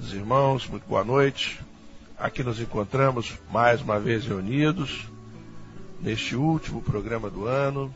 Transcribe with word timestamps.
Queridos 0.00 0.18
irmãos, 0.18 0.66
muito 0.66 0.86
boa 0.88 1.04
noite. 1.04 1.60
Aqui 2.18 2.42
nos 2.42 2.58
encontramos 2.58 3.38
mais 3.50 3.82
uma 3.82 4.00
vez 4.00 4.24
reunidos 4.24 5.06
neste 6.00 6.34
último 6.34 6.80
programa 6.80 7.28
do 7.28 7.44
ano, 7.44 7.94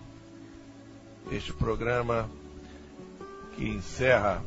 este 1.32 1.50
programa 1.55 2.28
que 3.56 3.66
encerra 3.66 4.44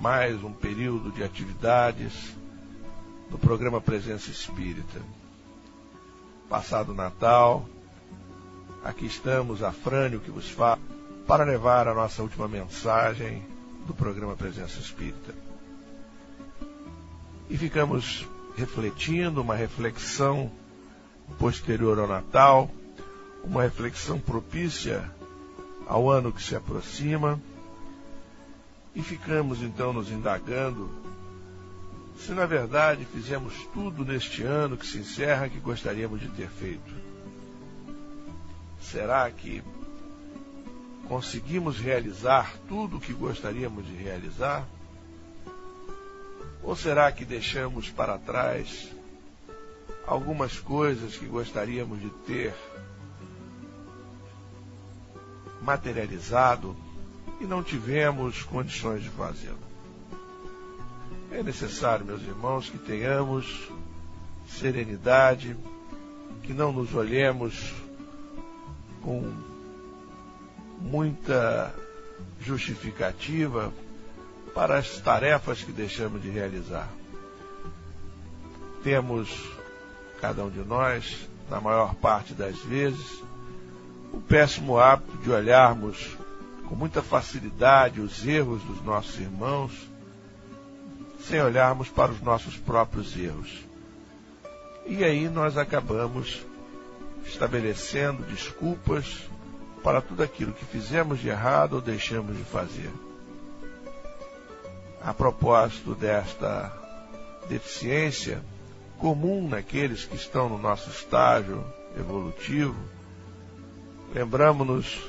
mais 0.00 0.42
um 0.42 0.52
período 0.52 1.12
de 1.12 1.22
atividades 1.22 2.34
do 3.30 3.38
programa 3.38 3.80
Presença 3.80 4.32
Espírita. 4.32 5.00
Passado 6.48 6.92
Natal, 6.92 7.64
aqui 8.82 9.06
estamos, 9.06 9.62
a 9.62 9.70
Frânio 9.70 10.18
que 10.18 10.32
vos 10.32 10.50
fala, 10.50 10.80
para 11.28 11.44
levar 11.44 11.86
a 11.86 11.94
nossa 11.94 12.24
última 12.24 12.48
mensagem 12.48 13.46
do 13.86 13.94
programa 13.94 14.34
Presença 14.34 14.80
Espírita 14.80 15.47
e 17.48 17.56
ficamos 17.56 18.26
refletindo, 18.56 19.40
uma 19.40 19.54
reflexão 19.54 20.50
posterior 21.38 21.98
ao 21.98 22.08
Natal, 22.08 22.70
uma 23.44 23.62
reflexão 23.62 24.18
propícia 24.18 25.10
ao 25.86 26.10
ano 26.10 26.32
que 26.32 26.42
se 26.42 26.56
aproxima, 26.56 27.40
e 28.94 29.02
ficamos 29.02 29.62
então 29.62 29.92
nos 29.92 30.10
indagando 30.10 30.90
se 32.18 32.32
na 32.32 32.46
verdade 32.46 33.04
fizemos 33.04 33.54
tudo 33.72 34.04
neste 34.04 34.42
ano 34.42 34.76
que 34.76 34.86
se 34.86 34.98
encerra 34.98 35.48
que 35.48 35.60
gostaríamos 35.60 36.20
de 36.20 36.28
ter 36.28 36.48
feito. 36.48 36.92
Será 38.80 39.30
que 39.30 39.62
conseguimos 41.06 41.78
realizar 41.78 42.56
tudo 42.68 42.96
o 42.96 43.00
que 43.00 43.12
gostaríamos 43.12 43.86
de 43.86 43.94
realizar? 43.94 44.66
Ou 46.62 46.76
será 46.76 47.10
que 47.12 47.24
deixamos 47.24 47.88
para 47.90 48.18
trás 48.18 48.88
algumas 50.06 50.58
coisas 50.58 51.16
que 51.16 51.26
gostaríamos 51.26 52.00
de 52.00 52.10
ter 52.26 52.54
materializado 55.62 56.76
e 57.40 57.44
não 57.44 57.62
tivemos 57.62 58.42
condições 58.42 59.02
de 59.02 59.10
fazê-lo? 59.10 59.58
É 61.30 61.42
necessário, 61.42 62.06
meus 62.06 62.22
irmãos, 62.22 62.70
que 62.70 62.78
tenhamos 62.78 63.70
serenidade, 64.48 65.56
que 66.42 66.54
não 66.54 66.72
nos 66.72 66.94
olhemos 66.94 67.74
com 69.02 69.30
muita 70.80 71.74
justificativa 72.40 73.72
para 74.58 74.76
as 74.76 74.98
tarefas 74.98 75.62
que 75.62 75.70
deixamos 75.70 76.20
de 76.20 76.30
realizar. 76.30 76.88
Temos, 78.82 79.30
cada 80.20 80.44
um 80.44 80.50
de 80.50 80.64
nós, 80.64 81.28
na 81.48 81.60
maior 81.60 81.94
parte 81.94 82.34
das 82.34 82.58
vezes, 82.64 83.22
o 84.12 84.20
péssimo 84.20 84.76
hábito 84.76 85.16
de 85.18 85.30
olharmos 85.30 86.18
com 86.68 86.74
muita 86.74 87.00
facilidade 87.00 88.00
os 88.00 88.26
erros 88.26 88.60
dos 88.64 88.82
nossos 88.82 89.20
irmãos, 89.20 89.70
sem 91.20 91.40
olharmos 91.40 91.88
para 91.88 92.10
os 92.10 92.20
nossos 92.20 92.56
próprios 92.56 93.16
erros. 93.16 93.64
E 94.86 95.04
aí 95.04 95.28
nós 95.28 95.56
acabamos 95.56 96.44
estabelecendo 97.24 98.24
desculpas 98.24 99.22
para 99.84 100.00
tudo 100.00 100.20
aquilo 100.20 100.52
que 100.52 100.64
fizemos 100.64 101.20
de 101.20 101.28
errado 101.28 101.74
ou 101.74 101.80
deixamos 101.80 102.36
de 102.36 102.42
fazer 102.42 102.90
a 105.02 105.14
propósito 105.14 105.94
desta 105.94 106.72
deficiência 107.48 108.42
comum 108.98 109.48
naqueles 109.48 110.04
que 110.04 110.16
estão 110.16 110.48
no 110.48 110.58
nosso 110.58 110.90
estágio 110.90 111.64
evolutivo, 111.96 112.76
lembramos-nos 114.12 115.00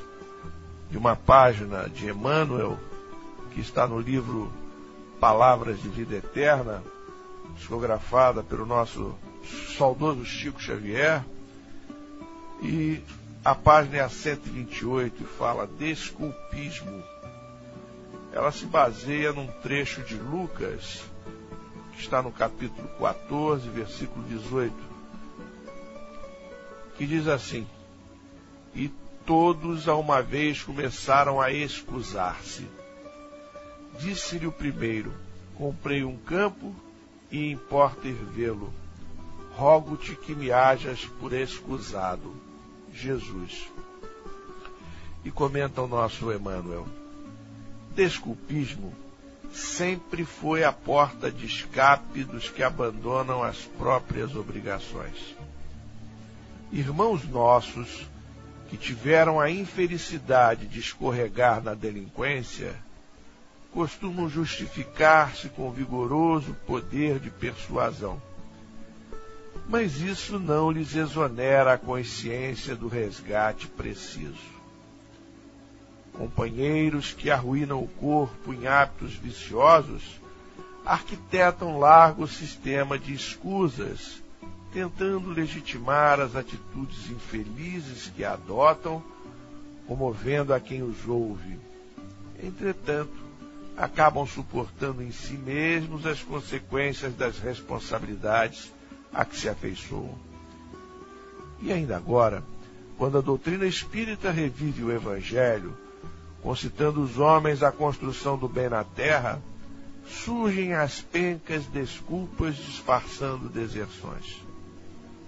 de 0.89 0.97
uma 0.97 1.15
página 1.15 1.89
de 1.89 2.07
Emmanuel 2.07 2.77
que 3.51 3.61
está 3.61 3.87
no 3.87 3.99
livro 3.99 4.51
Palavras 5.19 5.81
de 5.81 5.89
Vida 5.89 6.15
Eterna, 6.15 6.83
psicografada 7.55 8.41
pelo 8.43 8.65
nosso 8.65 9.15
saudoso 9.77 10.23
Chico 10.25 10.61
Xavier, 10.61 11.23
e 12.61 13.01
a 13.43 13.55
página 13.55 13.97
é 13.97 14.01
a 14.01 14.09
128 14.09 15.23
e 15.23 15.25
fala 15.25 15.65
desculpismo 15.65 17.03
ela 18.31 18.51
se 18.51 18.65
baseia 18.65 19.33
num 19.33 19.47
trecho 19.47 20.01
de 20.03 20.15
Lucas, 20.15 21.03
que 21.93 22.01
está 22.01 22.21
no 22.21 22.31
capítulo 22.31 22.87
14, 22.99 23.67
versículo 23.69 24.23
18, 24.27 24.73
que 26.95 27.07
diz 27.07 27.27
assim: 27.27 27.67
E 28.75 28.89
todos 29.25 29.87
a 29.87 29.95
uma 29.95 30.21
vez 30.21 30.61
começaram 30.61 31.41
a 31.41 31.51
excusar-se. 31.51 32.67
Disse-lhe 33.99 34.45
o 34.45 34.51
primeiro: 34.51 35.11
Comprei 35.55 36.03
um 36.03 36.17
campo 36.17 36.75
e 37.31 37.51
importa 37.51 38.07
ir 38.07 38.13
vê-lo. 38.13 38.71
Rogo-te 39.55 40.15
que 40.15 40.33
me 40.35 40.51
hajas 40.51 41.05
por 41.19 41.33
excusado. 41.33 42.33
Jesus. 42.93 43.69
E 45.23 45.29
comenta 45.29 45.81
o 45.81 45.87
nosso 45.87 46.31
Emmanuel 46.31 46.87
desculpismo 47.99 48.93
sempre 49.51 50.23
foi 50.23 50.63
a 50.63 50.71
porta 50.71 51.29
de 51.29 51.45
escape 51.45 52.23
dos 52.23 52.47
que 52.47 52.63
abandonam 52.63 53.43
as 53.43 53.57
próprias 53.77 54.33
obrigações. 54.37 55.35
Irmãos 56.71 57.27
nossos 57.27 58.07
que 58.69 58.77
tiveram 58.77 59.37
a 59.37 59.51
infelicidade 59.51 60.65
de 60.65 60.79
escorregar 60.79 61.61
na 61.61 61.73
delinquência 61.73 62.73
costumam 63.73 64.29
justificar-se 64.29 65.49
com 65.49 65.69
vigoroso 65.69 66.53
poder 66.65 67.19
de 67.19 67.29
persuasão. 67.29 68.21
Mas 69.67 69.99
isso 69.99 70.39
não 70.39 70.71
lhes 70.71 70.95
exonera 70.95 71.73
a 71.73 71.77
consciência 71.77 72.77
do 72.77 72.87
resgate 72.87 73.67
preciso 73.67 74.58
companheiros 76.19 77.13
que 77.13 77.31
arruinam 77.31 77.81
o 77.81 77.87
corpo 77.87 78.53
em 78.53 78.67
hábitos 78.67 79.13
viciosos, 79.13 80.19
arquitetam 80.85 81.79
largo 81.79 82.27
sistema 82.27 82.99
de 82.99 83.13
escusas, 83.13 84.21
tentando 84.73 85.29
legitimar 85.29 86.19
as 86.19 86.35
atitudes 86.35 87.09
infelizes 87.09 88.11
que 88.13 88.25
adotam, 88.25 89.01
comovendo 89.87 90.53
a 90.53 90.59
quem 90.59 90.83
os 90.83 91.07
ouve. 91.07 91.57
Entretanto, 92.43 93.15
acabam 93.77 94.27
suportando 94.27 95.01
em 95.01 95.13
si 95.13 95.37
mesmos 95.37 96.05
as 96.05 96.21
consequências 96.21 97.15
das 97.15 97.39
responsabilidades 97.39 98.69
a 99.13 99.23
que 99.23 99.37
se 99.37 99.47
afeiçoam. 99.47 100.15
E 101.61 101.71
ainda 101.71 101.95
agora, 101.95 102.43
quando 102.97 103.17
a 103.17 103.21
doutrina 103.21 103.65
espírita 103.65 104.29
revive 104.31 104.83
o 104.83 104.91
Evangelho, 104.91 105.77
concitando 106.41 107.01
os 107.01 107.17
homens 107.17 107.61
à 107.63 107.71
construção 107.71 108.37
do 108.37 108.47
bem 108.47 108.69
na 108.69 108.83
terra, 108.83 109.41
surgem 110.07 110.73
as 110.73 111.01
pencas 111.01 111.65
desculpas 111.67 112.55
disfarçando 112.55 113.49
deserções. 113.49 114.41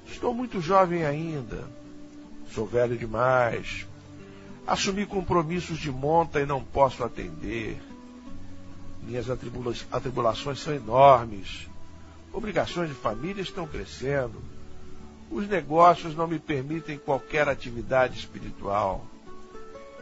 Estou 0.08 0.34
muito 0.34 0.60
jovem 0.62 1.06
ainda. 1.06 1.68
Sou 2.54 2.66
velho 2.66 2.98
demais. 2.98 3.88
Assumi 4.66 5.06
compromissos 5.06 5.78
de 5.78 5.92
monta 5.92 6.40
e 6.40 6.46
não 6.46 6.63
posso 6.63 7.04
atender. 7.04 7.81
Minhas 9.02 9.30
atribula 9.30 9.74
atribulações 9.92 10.60
são 10.60 10.74
enormes. 10.74 11.68
Obrigações 12.34 12.90
de 12.90 12.96
família 12.96 13.42
estão 13.42 13.68
crescendo. 13.68 14.42
Os 15.30 15.48
negócios 15.48 16.16
não 16.16 16.28
me 16.28 16.40
permitem 16.40 16.98
qualquer 16.98 17.48
atividade 17.48 18.19
espiritual. 18.19 19.06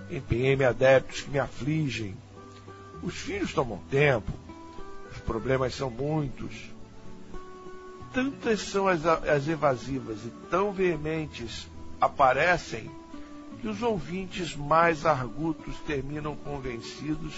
Empenhei-me 0.09 0.65
adeptos 0.65 1.21
que 1.21 1.29
me 1.29 1.39
afligem. 1.39 2.15
Os 3.01 3.15
filhos 3.15 3.53
tomam 3.53 3.79
tempo. 3.89 4.31
Os 5.11 5.19
problemas 5.19 5.75
são 5.75 5.89
muitos. 5.89 6.69
Tantas 8.13 8.61
são 8.61 8.87
as, 8.87 9.05
as 9.05 9.47
evasivas 9.47 10.19
e 10.25 10.29
tão 10.49 10.71
veementes 10.71 11.67
aparecem 12.01 12.89
que 13.61 13.67
os 13.67 13.81
ouvintes 13.81 14.55
mais 14.55 15.05
argutos 15.05 15.75
terminam 15.85 16.35
convencidos 16.35 17.33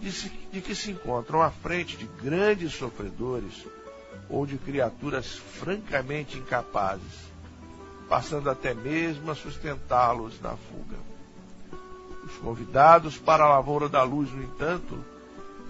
de, 0.00 0.12
se, 0.12 0.28
de 0.52 0.60
que 0.60 0.74
se 0.74 0.90
encontram 0.90 1.42
à 1.42 1.50
frente 1.50 1.96
de 1.96 2.06
grandes 2.22 2.74
sofredores 2.74 3.66
ou 4.28 4.46
de 4.46 4.58
criaturas 4.58 5.36
francamente 5.36 6.36
incapazes, 6.36 7.30
passando 8.08 8.50
até 8.50 8.74
mesmo 8.74 9.30
a 9.30 9.34
sustentá-los 9.34 10.40
na 10.40 10.56
fuga. 10.56 11.15
Os 12.26 12.36
convidados 12.38 13.16
para 13.16 13.44
a 13.44 13.48
lavoura 13.48 13.88
da 13.88 14.02
luz, 14.02 14.32
no 14.32 14.42
entanto, 14.42 14.98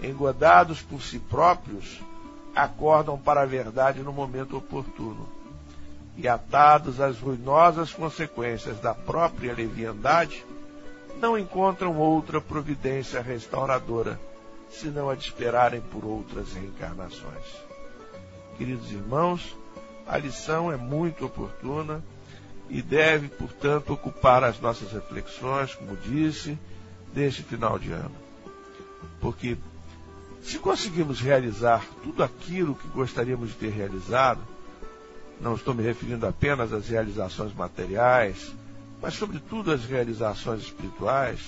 engodados 0.01 0.81
por 0.81 1.03
si 1.03 1.19
próprios, 1.19 2.01
acordam 2.55 3.15
para 3.15 3.41
a 3.41 3.45
verdade 3.45 4.01
no 4.01 4.11
momento 4.11 4.57
oportuno. 4.57 5.29
E 6.17 6.27
atados 6.27 6.99
às 6.99 7.19
ruinosas 7.19 7.93
consequências 7.93 8.79
da 8.79 8.91
própria 8.91 9.53
leviandade, 9.53 10.43
não 11.21 11.37
encontram 11.37 11.95
outra 11.95 12.41
providência 12.41 13.21
restauradora, 13.21 14.19
senão 14.71 15.11
a 15.11 15.15
de 15.15 15.25
esperarem 15.25 15.79
por 15.79 16.03
outras 16.03 16.53
reencarnações. 16.53 17.45
Queridos 18.57 18.91
irmãos, 18.91 19.55
a 20.07 20.17
lição 20.17 20.71
é 20.71 20.75
muito 20.75 21.27
oportuna 21.27 22.03
e 22.69 22.81
deve, 22.81 23.29
portanto, 23.29 23.93
ocupar 23.93 24.43
as 24.43 24.59
nossas 24.59 24.91
reflexões, 24.91 25.73
como 25.75 25.95
disse, 25.95 26.57
deste 27.13 27.43
final 27.43 27.79
de 27.79 27.91
ano. 27.91 28.15
Porque 29.21 29.57
se 30.43 30.59
conseguimos 30.59 31.19
realizar 31.19 31.85
tudo 32.03 32.23
aquilo 32.23 32.75
que 32.75 32.87
gostaríamos 32.89 33.49
de 33.49 33.55
ter 33.55 33.69
realizado, 33.69 34.41
não 35.39 35.55
estou 35.55 35.73
me 35.73 35.83
referindo 35.83 36.25
apenas 36.25 36.73
às 36.73 36.87
realizações 36.87 37.53
materiais, 37.53 38.53
mas 39.01 39.13
sobretudo 39.13 39.71
às 39.71 39.85
realizações 39.85 40.63
espirituais, 40.63 41.39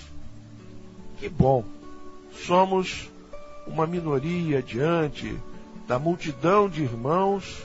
que 1.18 1.28
bom! 1.28 1.66
Somos 2.46 3.10
uma 3.68 3.86
minoria 3.86 4.62
diante 4.62 5.38
da 5.88 5.98
multidão 5.98 6.70
de 6.70 6.84
irmãos 6.84 7.64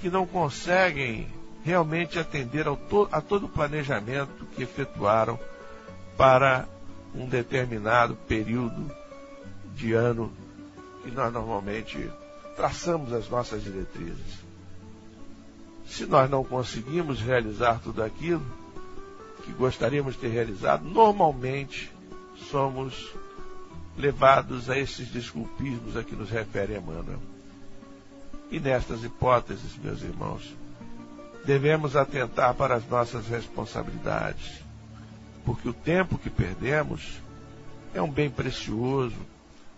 que 0.00 0.08
não 0.08 0.26
conseguem 0.26 1.26
realmente 1.68 2.18
atender 2.18 2.64
to 2.64 3.06
a 3.12 3.20
todo 3.20 3.44
o 3.44 3.48
planejamento 3.48 4.46
que 4.56 4.62
efetuaram 4.62 5.38
para 6.16 6.66
um 7.14 7.28
determinado 7.28 8.16
período 8.26 8.90
de 9.74 9.92
ano 9.92 10.32
que 11.02 11.10
nós 11.10 11.30
normalmente 11.30 12.10
traçamos 12.56 13.12
as 13.12 13.28
nossas 13.28 13.62
diretrizes. 13.62 14.38
Se 15.86 16.06
nós 16.06 16.30
não 16.30 16.42
conseguimos 16.42 17.20
realizar 17.20 17.80
tudo 17.80 18.02
aquilo 18.02 18.44
que 19.44 19.52
gostaríamos 19.52 20.14
de 20.14 20.20
ter 20.20 20.28
realizado, 20.28 20.88
normalmente 20.88 21.92
somos 22.50 23.12
levados 23.98 24.70
a 24.70 24.78
esses 24.78 25.08
desculpismos 25.08 25.98
a 25.98 26.02
que 26.02 26.16
nos 26.16 26.30
refere 26.30 26.78
Emmanuel. 26.78 27.20
E 28.50 28.58
nestas 28.58 29.04
hipóteses, 29.04 29.76
meus 29.76 30.00
irmãos, 30.00 30.56
devemos 31.48 31.96
atentar 31.96 32.52
para 32.52 32.74
as 32.74 32.86
nossas 32.86 33.26
responsabilidades, 33.26 34.62
porque 35.46 35.66
o 35.66 35.72
tempo 35.72 36.18
que 36.18 36.28
perdemos 36.28 37.22
é 37.94 38.02
um 38.02 38.10
bem 38.10 38.28
precioso, 38.28 39.16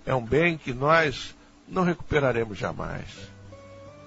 é 0.05 0.12
um 0.12 0.20
bem 0.20 0.58
que 0.58 0.75
nós 0.75 1.32
não 1.69 1.84
recuperaremos 1.84 2.58
jamais. 2.58 3.06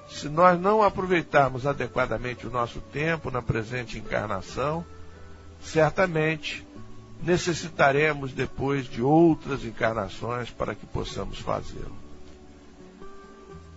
Se 0.09 0.27
nós 0.27 0.59
não 0.59 0.83
aproveitarmos 0.83 1.65
adequadamente 1.65 2.45
o 2.45 2.51
nosso 2.51 2.81
tempo 2.81 3.31
na 3.31 3.41
presente 3.41 3.97
encarnação, 3.97 4.85
certamente 5.61 6.67
necessitaremos 7.21 8.33
depois 8.33 8.89
de 8.89 9.01
outras 9.01 9.63
encarnações 9.63 10.49
para 10.49 10.75
que 10.75 10.85
possamos 10.85 11.39
fazê-lo. 11.39 11.95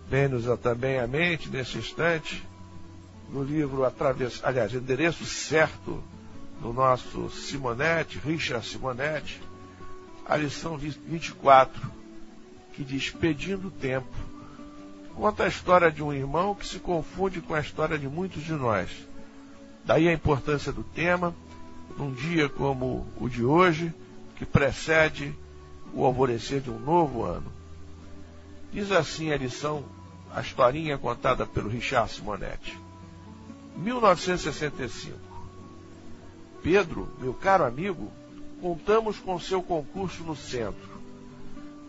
Vem-nos 0.09 0.43
também 0.59 0.99
à 0.99 1.07
mente, 1.07 1.49
nesse 1.49 1.77
instante, 1.77 2.45
no 3.31 3.43
livro 3.43 3.83
Através, 3.83 4.41
aliás, 4.43 4.73
Endereço 4.73 5.25
Certo, 5.25 6.03
do 6.61 6.73
nosso 6.73 7.29
Simonetti, 7.29 8.17
Richard 8.17 8.65
Simonetti, 8.65 9.41
a 10.25 10.35
lição 10.35 10.77
24, 10.77 11.91
que 12.73 12.83
diz 12.83 13.09
Pedindo 13.09 13.69
Tempo. 13.69 14.15
Conta 15.15 15.43
a 15.43 15.47
história 15.47 15.91
de 15.91 16.03
um 16.03 16.13
irmão 16.13 16.53
que 16.53 16.65
se 16.65 16.79
confunde 16.79 17.41
com 17.41 17.53
a 17.53 17.59
história 17.59 17.97
de 17.97 18.07
muitos 18.07 18.43
de 18.43 18.53
nós. 18.53 18.89
Daí 19.85 20.07
a 20.07 20.13
importância 20.13 20.71
do 20.71 20.83
tema, 20.83 21.33
num 21.97 22.11
dia 22.11 22.49
como 22.49 23.07
o 23.19 23.29
de 23.29 23.43
hoje, 23.43 23.93
que 24.35 24.45
precede 24.45 25.33
o 25.93 26.05
alvorecer 26.05 26.61
de 26.61 26.69
um 26.69 26.79
novo 26.79 27.23
ano. 27.23 27.51
Diz 28.71 28.91
assim 28.91 29.31
a 29.31 29.37
lição 29.37 29.83
a 30.33 30.41
historinha 30.41 30.97
contada 30.97 31.45
pelo 31.45 31.69
Richard 31.69 32.11
Simonetti. 32.11 32.86
1965. 33.77 35.17
Pedro, 36.61 37.07
meu 37.19 37.33
caro 37.33 37.63
amigo, 37.63 38.11
contamos 38.61 39.19
com 39.19 39.39
seu 39.39 39.61
concurso 39.61 40.23
no 40.23 40.35
centro. 40.35 40.97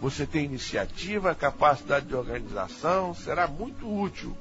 Você 0.01 0.27
tem 0.27 0.45
iniciativa, 0.45 1.35
capacidade 1.35 2.07
de 2.07 2.15
organização, 2.15 3.15
será 3.15 3.49
muito 3.49 3.93
útil. 3.93 4.37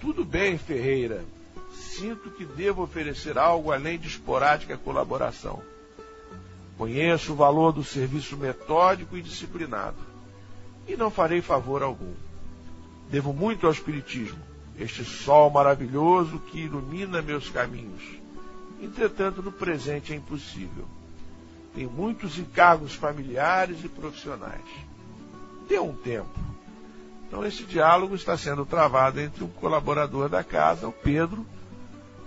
Tudo 0.00 0.24
bem, 0.24 0.58
Ferreira. 0.58 1.24
Sinto 1.72 2.30
que 2.30 2.44
devo 2.44 2.82
oferecer 2.82 3.38
algo 3.38 3.72
além 3.72 3.98
de 3.98 4.08
esporádica 4.08 4.76
colaboração. 4.76 5.62
Conheço 6.76 7.32
o 7.32 7.36
valor 7.36 7.72
do 7.72 7.82
serviço 7.82 8.36
metódico 8.36 9.16
e 9.16 9.22
disciplinado. 9.22 9.96
E 10.86 10.96
não 10.96 11.10
farei 11.10 11.40
favor 11.40 11.82
algum. 11.82 12.12
Devo 13.10 13.32
muito 13.32 13.66
ao 13.66 13.72
Espiritismo, 13.72 14.38
este 14.78 15.04
sol 15.04 15.50
maravilhoso 15.50 16.38
que 16.38 16.60
ilumina 16.60 17.20
meus 17.20 17.50
caminhos. 17.50 18.02
Entretanto, 18.80 19.42
no 19.42 19.50
presente 19.50 20.12
é 20.12 20.16
impossível. 20.16 20.86
Tenho 21.74 21.90
muitos 21.90 22.38
encargos 22.38 22.94
familiares 22.94 23.84
e 23.84 23.88
profissionais. 23.88 24.64
Dê 25.68 25.78
um 25.78 25.92
tempo. 25.92 26.38
Então, 27.26 27.44
esse 27.44 27.64
diálogo 27.64 28.14
está 28.14 28.36
sendo 28.36 28.64
travado 28.64 29.20
entre 29.20 29.44
um 29.44 29.48
colaborador 29.48 30.28
da 30.28 30.42
casa, 30.42 30.88
o 30.88 30.92
Pedro, 30.92 31.44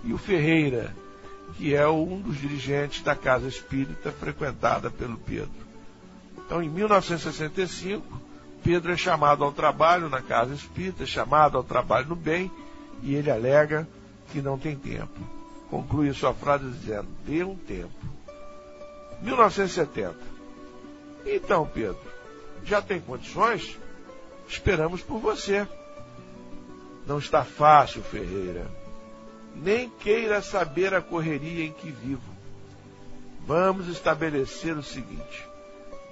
e 0.04 0.12
o 0.12 0.18
Ferreira, 0.18 0.94
que 1.56 1.74
é 1.74 1.86
um 1.88 2.20
dos 2.20 2.38
dirigentes 2.38 3.02
da 3.02 3.16
casa 3.16 3.48
espírita 3.48 4.12
frequentada 4.12 4.90
pelo 4.90 5.16
Pedro. 5.16 5.50
Então, 6.38 6.62
em 6.62 6.68
1965, 6.68 8.20
Pedro 8.62 8.92
é 8.92 8.96
chamado 8.96 9.44
ao 9.44 9.52
trabalho 9.52 10.08
na 10.08 10.22
casa 10.22 10.54
espírita, 10.54 11.02
é 11.02 11.06
chamado 11.06 11.56
ao 11.56 11.64
trabalho 11.64 12.08
no 12.08 12.16
bem, 12.16 12.50
e 13.02 13.14
ele 13.14 13.30
alega 13.30 13.88
que 14.30 14.40
não 14.40 14.58
tem 14.58 14.76
tempo. 14.76 15.18
Conclui 15.68 16.12
sua 16.12 16.32
frase 16.32 16.64
dizendo: 16.70 17.08
dê 17.26 17.42
um 17.42 17.56
tempo. 17.56 17.92
1970. 19.22 20.16
Então, 21.24 21.66
Pedro, 21.66 22.00
já 22.64 22.82
tem 22.82 23.00
condições? 23.00 23.78
Esperamos 24.48 25.02
por 25.02 25.18
você. 25.18 25.66
Não 27.06 27.18
está 27.18 27.44
fácil, 27.44 28.02
Ferreira. 28.02 28.66
Nem 29.54 29.88
queira 29.88 30.40
saber 30.40 30.94
a 30.94 31.00
correria 31.00 31.64
em 31.64 31.72
que 31.72 31.90
vivo. 31.90 32.32
Vamos 33.46 33.88
estabelecer 33.88 34.76
o 34.76 34.82
seguinte: 34.82 35.46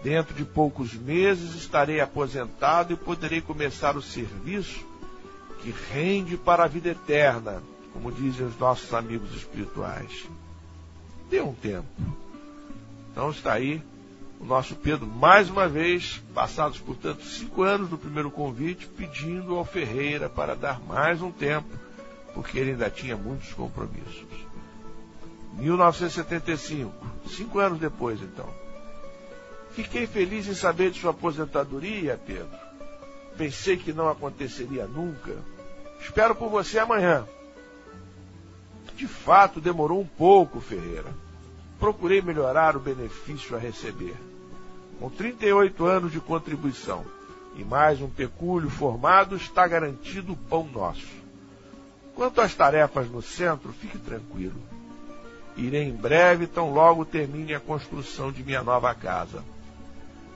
Dentro 0.03 0.35
de 0.35 0.45
poucos 0.45 0.95
meses 0.95 1.55
estarei 1.55 2.01
aposentado 2.01 2.93
e 2.93 2.97
poderei 2.97 3.41
começar 3.41 3.97
o 3.97 4.03
serviço 4.03 4.85
que 5.61 5.75
rende 5.93 6.37
para 6.37 6.65
a 6.65 6.67
vida 6.67 6.89
eterna, 6.89 7.63
como 7.93 8.11
dizem 8.11 8.47
os 8.47 8.59
nossos 8.59 8.95
amigos 8.95 9.35
espirituais. 9.35 10.27
Dê 11.29 11.41
um 11.41 11.53
tempo. 11.53 11.87
Então 13.13 13.31
está 13.31 13.53
aí 13.53 13.83
o 14.41 14.45
nosso 14.45 14.75
Pedro, 14.75 15.07
mais 15.07 15.51
uma 15.51 15.69
vez, 15.69 16.23
passados, 16.33 16.79
portanto, 16.79 17.23
cinco 17.25 17.63
anos 17.63 17.91
do 17.91 17.99
primeiro 17.99 18.31
convite, 18.31 18.87
pedindo 18.87 19.55
ao 19.55 19.67
Ferreira 19.67 20.31
para 20.31 20.57
dar 20.57 20.81
mais 20.81 21.21
um 21.21 21.31
tempo 21.31 21.69
porque 22.35 22.59
ele 22.59 22.73
ainda 22.73 22.91
tinha 22.91 23.17
muitos 23.17 23.53
compromissos. 23.53 24.25
1975, 25.55 26.93
cinco 27.29 27.59
anos 27.59 27.79
depois 27.79 28.21
então. 28.23 28.49
Fiquei 29.73 30.07
feliz 30.07 30.49
em 30.49 30.55
saber 30.55 30.91
de 30.91 31.01
sua 31.01 31.11
aposentadoria, 31.11 32.21
Pedro. 32.27 32.59
Pensei 33.37 33.77
que 33.77 33.93
não 33.93 34.09
aconteceria 34.09 34.87
nunca. 34.87 35.37
Espero 36.01 36.35
por 36.35 36.51
você 36.51 36.79
amanhã. 36.79 37.27
De 38.97 39.07
fato, 39.07 39.61
demorou 39.61 40.01
um 40.01 40.07
pouco, 40.07 40.61
Ferreira. 40.61 41.15
Procurei 41.79 42.21
melhorar 42.21 42.77
o 42.77 42.81
benefício 42.81 43.57
a 43.57 43.59
receber. 43.59 44.15
Com 44.99 45.09
38 45.09 45.87
anos 45.87 46.13
de 46.13 46.21
contribuição 46.21 47.05
e 47.57 47.65
mais 47.65 48.01
um 48.01 48.09
pecúlio 48.09 48.71
formado, 48.71 49.37
está 49.37 49.67
garantido 49.67 50.33
o 50.33 50.37
pão 50.37 50.69
nosso. 50.73 51.21
Quanto 52.15 52.41
às 52.41 52.55
tarefas 52.55 53.11
no 53.11 53.23
centro, 53.23 53.73
fique 53.73 53.99
tranquilo. 53.99 54.61
Irei 55.57 55.85
em 55.85 55.95
breve, 55.95 56.47
tão 56.47 56.73
logo 56.73 57.05
termine 57.05 57.55
a 57.55 57.61
construção 57.61 58.31
de 58.31 58.43
minha 58.43 58.63
nova 58.63 58.95
casa. 58.95 59.43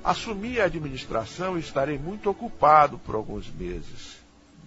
Assumi 0.05 0.61
a 0.61 0.67
administração 0.67 1.57
e 1.57 1.61
estarei 1.61 1.99
muito 1.99 2.29
ocupado 2.29 2.99
por 2.99 3.15
alguns 3.15 3.51
meses. 3.51 4.19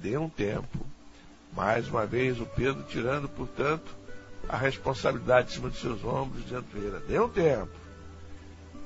Dê 0.01 0.17
um 0.17 0.27
tempo. 0.27 0.79
Mais 1.53 1.87
uma 1.87 2.07
vez 2.07 2.41
o 2.41 2.45
Pedro 2.47 2.83
tirando, 2.89 3.29
portanto, 3.29 3.95
a 4.49 4.57
responsabilidade 4.57 5.49
de 5.49 5.53
cima 5.53 5.69
de 5.69 5.77
seus 5.77 6.03
ombros, 6.03 6.43
dizendo 6.43 6.65
ele, 6.73 6.99
dê 7.07 7.19
um 7.19 7.29
tempo. 7.29 7.69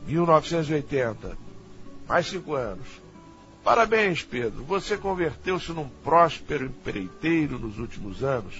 1980. 0.06 1.38
Mais 2.06 2.28
cinco 2.28 2.54
anos. 2.54 2.88
Parabéns, 3.64 4.22
Pedro. 4.22 4.64
Você 4.66 4.98
converteu-se 4.98 5.72
num 5.72 5.88
próspero 6.04 6.66
empreiteiro 6.66 7.58
nos 7.60 7.80
últimos 7.80 8.24
anos. 8.24 8.56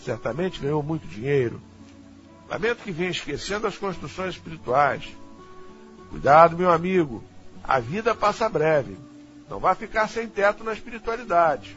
Certamente 0.00 0.60
ganhou 0.60 0.82
muito 0.82 1.06
dinheiro. 1.06 1.60
Lamento 2.48 2.82
que 2.82 2.90
venha 2.90 3.10
esquecendo 3.10 3.68
as 3.68 3.78
construções 3.78 4.34
espirituais. 4.34 5.04
Cuidado, 6.12 6.58
meu 6.58 6.70
amigo. 6.70 7.24
A 7.64 7.80
vida 7.80 8.14
passa 8.14 8.46
breve. 8.46 8.98
Não 9.48 9.58
vai 9.58 9.74
ficar 9.74 10.06
sem 10.08 10.28
teto 10.28 10.62
na 10.62 10.74
espiritualidade. 10.74 11.74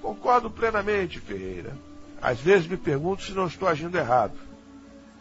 Concordo 0.00 0.50
plenamente, 0.50 1.20
Ferreira. 1.20 1.76
Às 2.22 2.40
vezes 2.40 2.66
me 2.66 2.78
pergunto 2.78 3.22
se 3.22 3.32
não 3.32 3.46
estou 3.46 3.68
agindo 3.68 3.98
errado. 3.98 4.32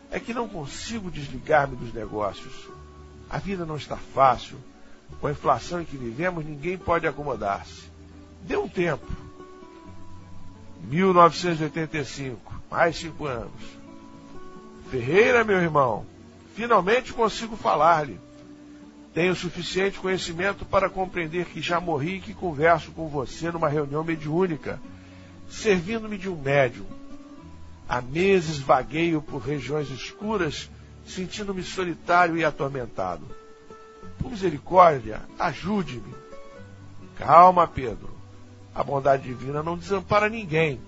É 0.10 0.22
que 0.22 0.34
não 0.34 0.48
consigo 0.48 1.12
desligar-me 1.12 1.76
dos 1.76 1.94
negócios. 1.94 2.70
A 3.30 3.38
vida 3.38 3.66
não 3.66 3.76
está 3.76 3.98
fácil. 3.98 4.58
Com 5.20 5.28
a 5.28 5.32
inflação 5.32 5.82
em 5.82 5.86
que 5.86 5.98
vivemos, 5.98 6.46
ninguém 6.46 6.78
pode 6.78 7.06
acomodar-se. 7.06 7.92
Dê 8.44 8.56
um 8.56 8.70
tempo. 8.70 9.06
1985, 10.84 12.54
mais 12.72 12.96
cinco 12.96 13.26
anos. 13.26 13.52
Ferreira, 14.90 15.44
meu 15.44 15.58
irmão, 15.58 16.06
Finalmente 16.62 17.12
consigo 17.12 17.58
falar-lhe. 17.58 18.20
Tenho 19.15 19.36
suficiente 19.36 19.98
conhecimento 19.98 20.63
para 20.63 20.91
compreender 20.91 21.48
que 21.48 21.60
já 21.60 21.80
morri 21.80 22.18
e 22.18 22.22
que 22.22 22.36
converso 22.36 22.91
com 22.91 23.08
você 23.08 23.50
numa 23.50 23.68
reunião 23.68 24.03
mediúnica, 24.03 24.80
servindo-me 25.50 26.20
de 26.20 26.30
um 26.30 26.39
médium. 26.39 26.86
Há 27.89 28.00
meses 28.00 28.60
vagueio 28.60 29.24
por 29.24 29.39
regiões 29.39 29.89
escuras, 29.89 30.70
sentindo-me 31.03 31.63
solitário 31.63 32.38
e 32.38 32.46
atormentado. 32.46 33.25
Por 34.20 34.30
misericórdia, 34.30 35.20
ajude-me. 35.39 36.13
Calma, 37.18 37.68
Pedro. 37.68 38.12
A 38.75 38.84
bondade 38.84 39.24
divina 39.24 39.63
não 39.63 39.75
desampara 39.75 40.30
ninguém. 40.30 40.80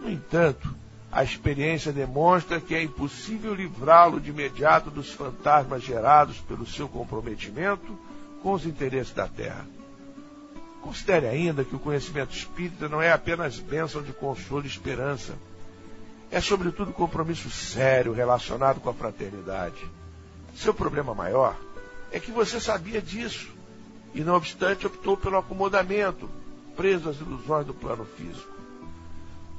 No 0.00 0.10
entanto, 0.10 0.74
a 1.10 1.24
experiência 1.24 1.92
demonstra 1.92 2.60
que 2.60 2.74
é 2.74 2.82
impossível 2.82 3.54
livrá-lo 3.54 4.20
de 4.20 4.30
imediato 4.30 4.90
dos 4.90 5.10
fantasmas 5.10 5.82
gerados 5.82 6.38
pelo 6.40 6.66
seu 6.66 6.86
comprometimento 6.86 7.98
com 8.42 8.52
os 8.52 8.66
interesses 8.66 9.14
da 9.14 9.26
Terra. 9.26 9.66
Considere 10.82 11.26
ainda 11.26 11.64
que 11.64 11.74
o 11.74 11.78
conhecimento 11.78 12.34
espírita 12.34 12.88
não 12.88 13.00
é 13.00 13.10
apenas 13.10 13.58
bênção 13.58 14.02
de 14.02 14.12
consolo 14.12 14.64
e 14.64 14.68
esperança. 14.68 15.34
É, 16.30 16.40
sobretudo, 16.40 16.92
compromisso 16.92 17.50
sério 17.50 18.12
relacionado 18.12 18.80
com 18.80 18.90
a 18.90 18.94
fraternidade. 18.94 19.86
Seu 20.54 20.74
problema 20.74 21.14
maior 21.14 21.56
é 22.12 22.20
que 22.20 22.30
você 22.30 22.60
sabia 22.60 23.00
disso 23.00 23.48
e, 24.14 24.20
não 24.20 24.34
obstante, 24.34 24.86
optou 24.86 25.16
pelo 25.16 25.38
acomodamento, 25.38 26.28
preso 26.76 27.08
às 27.08 27.16
ilusões 27.16 27.66
do 27.66 27.74
plano 27.74 28.04
físico. 28.04 28.57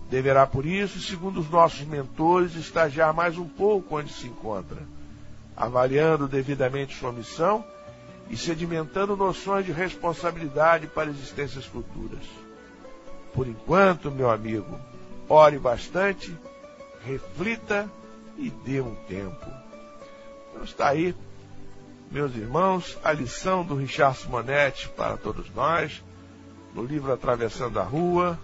Deverá, 0.09 0.47
por 0.47 0.65
isso, 0.65 0.99
segundo 0.99 1.39
os 1.39 1.49
nossos 1.49 1.81
mentores, 1.81 2.55
estagiar 2.55 3.13
mais 3.13 3.37
um 3.37 3.47
pouco 3.47 3.95
onde 3.95 4.11
se 4.11 4.25
encontra, 4.25 4.81
avaliando 5.55 6.27
devidamente 6.27 6.97
sua 6.97 7.11
missão 7.11 7.63
e 8.27 8.35
sedimentando 8.35 9.15
noções 9.15 9.65
de 9.65 9.71
responsabilidade 9.71 10.87
para 10.87 11.11
existências 11.11 11.65
futuras. 11.65 12.23
Por 13.33 13.47
enquanto, 13.47 14.09
meu 14.09 14.31
amigo, 14.31 14.79
ore 15.27 15.59
bastante, 15.59 16.35
reflita 17.05 17.87
e 18.35 18.49
dê 18.49 18.81
um 18.81 18.95
tempo. 19.07 19.45
Então 20.49 20.63
está 20.63 20.89
aí, 20.89 21.15
meus 22.09 22.35
irmãos, 22.35 22.97
a 23.03 23.11
lição 23.11 23.63
do 23.63 23.75
Richard 23.75 24.17
Simonetti 24.17 24.89
para 24.89 25.17
todos 25.17 25.53
nós, 25.53 26.03
no 26.73 26.83
livro 26.83 27.13
Atravessando 27.13 27.79
a 27.79 27.83
Rua, 27.83 28.39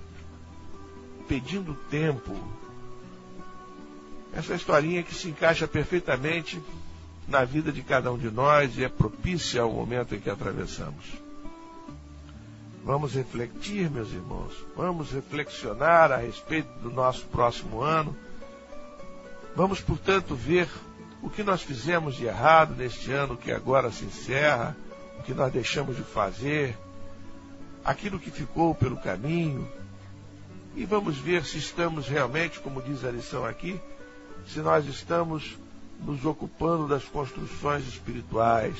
pedindo 1.27 1.73
tempo. 1.89 2.35
Essa 4.33 4.55
historinha 4.55 5.03
que 5.03 5.13
se 5.13 5.29
encaixa 5.29 5.67
perfeitamente 5.67 6.61
na 7.27 7.43
vida 7.43 7.71
de 7.71 7.81
cada 7.81 8.11
um 8.11 8.17
de 8.17 8.29
nós 8.29 8.77
e 8.77 8.83
é 8.83 8.89
propícia 8.89 9.61
ao 9.61 9.71
momento 9.71 10.13
em 10.13 10.19
que 10.19 10.29
atravessamos. 10.29 11.05
Vamos 12.83 13.15
refletir, 13.15 13.89
meus 13.89 14.11
irmãos, 14.11 14.53
vamos 14.75 15.11
reflexionar 15.11 16.11
a 16.11 16.17
respeito 16.17 16.69
do 16.79 16.91
nosso 16.91 17.25
próximo 17.25 17.81
ano. 17.81 18.15
Vamos, 19.55 19.81
portanto, 19.81 20.35
ver 20.35 20.69
o 21.23 21.29
que 21.29 21.41
nós 21.41 21.63
fizemos 21.63 22.15
de 22.15 22.25
errado 22.25 22.75
neste 22.75 23.11
ano 23.11 23.35
que 23.35 23.51
agora 23.51 23.91
se 23.91 24.05
encerra, 24.05 24.77
o 25.17 25.23
que 25.23 25.33
nós 25.33 25.51
deixamos 25.51 25.95
de 25.95 26.03
fazer, 26.03 26.77
aquilo 27.83 28.19
que 28.19 28.29
ficou 28.29 28.75
pelo 28.75 28.97
caminho, 28.97 29.67
e 30.75 30.85
vamos 30.85 31.17
ver 31.17 31.45
se 31.45 31.57
estamos 31.57 32.07
realmente, 32.07 32.59
como 32.59 32.81
diz 32.81 33.03
a 33.05 33.11
lição 33.11 33.45
aqui, 33.45 33.79
se 34.47 34.59
nós 34.59 34.85
estamos 34.85 35.57
nos 36.01 36.25
ocupando 36.25 36.87
das 36.87 37.05
construções 37.05 37.87
espirituais. 37.87 38.75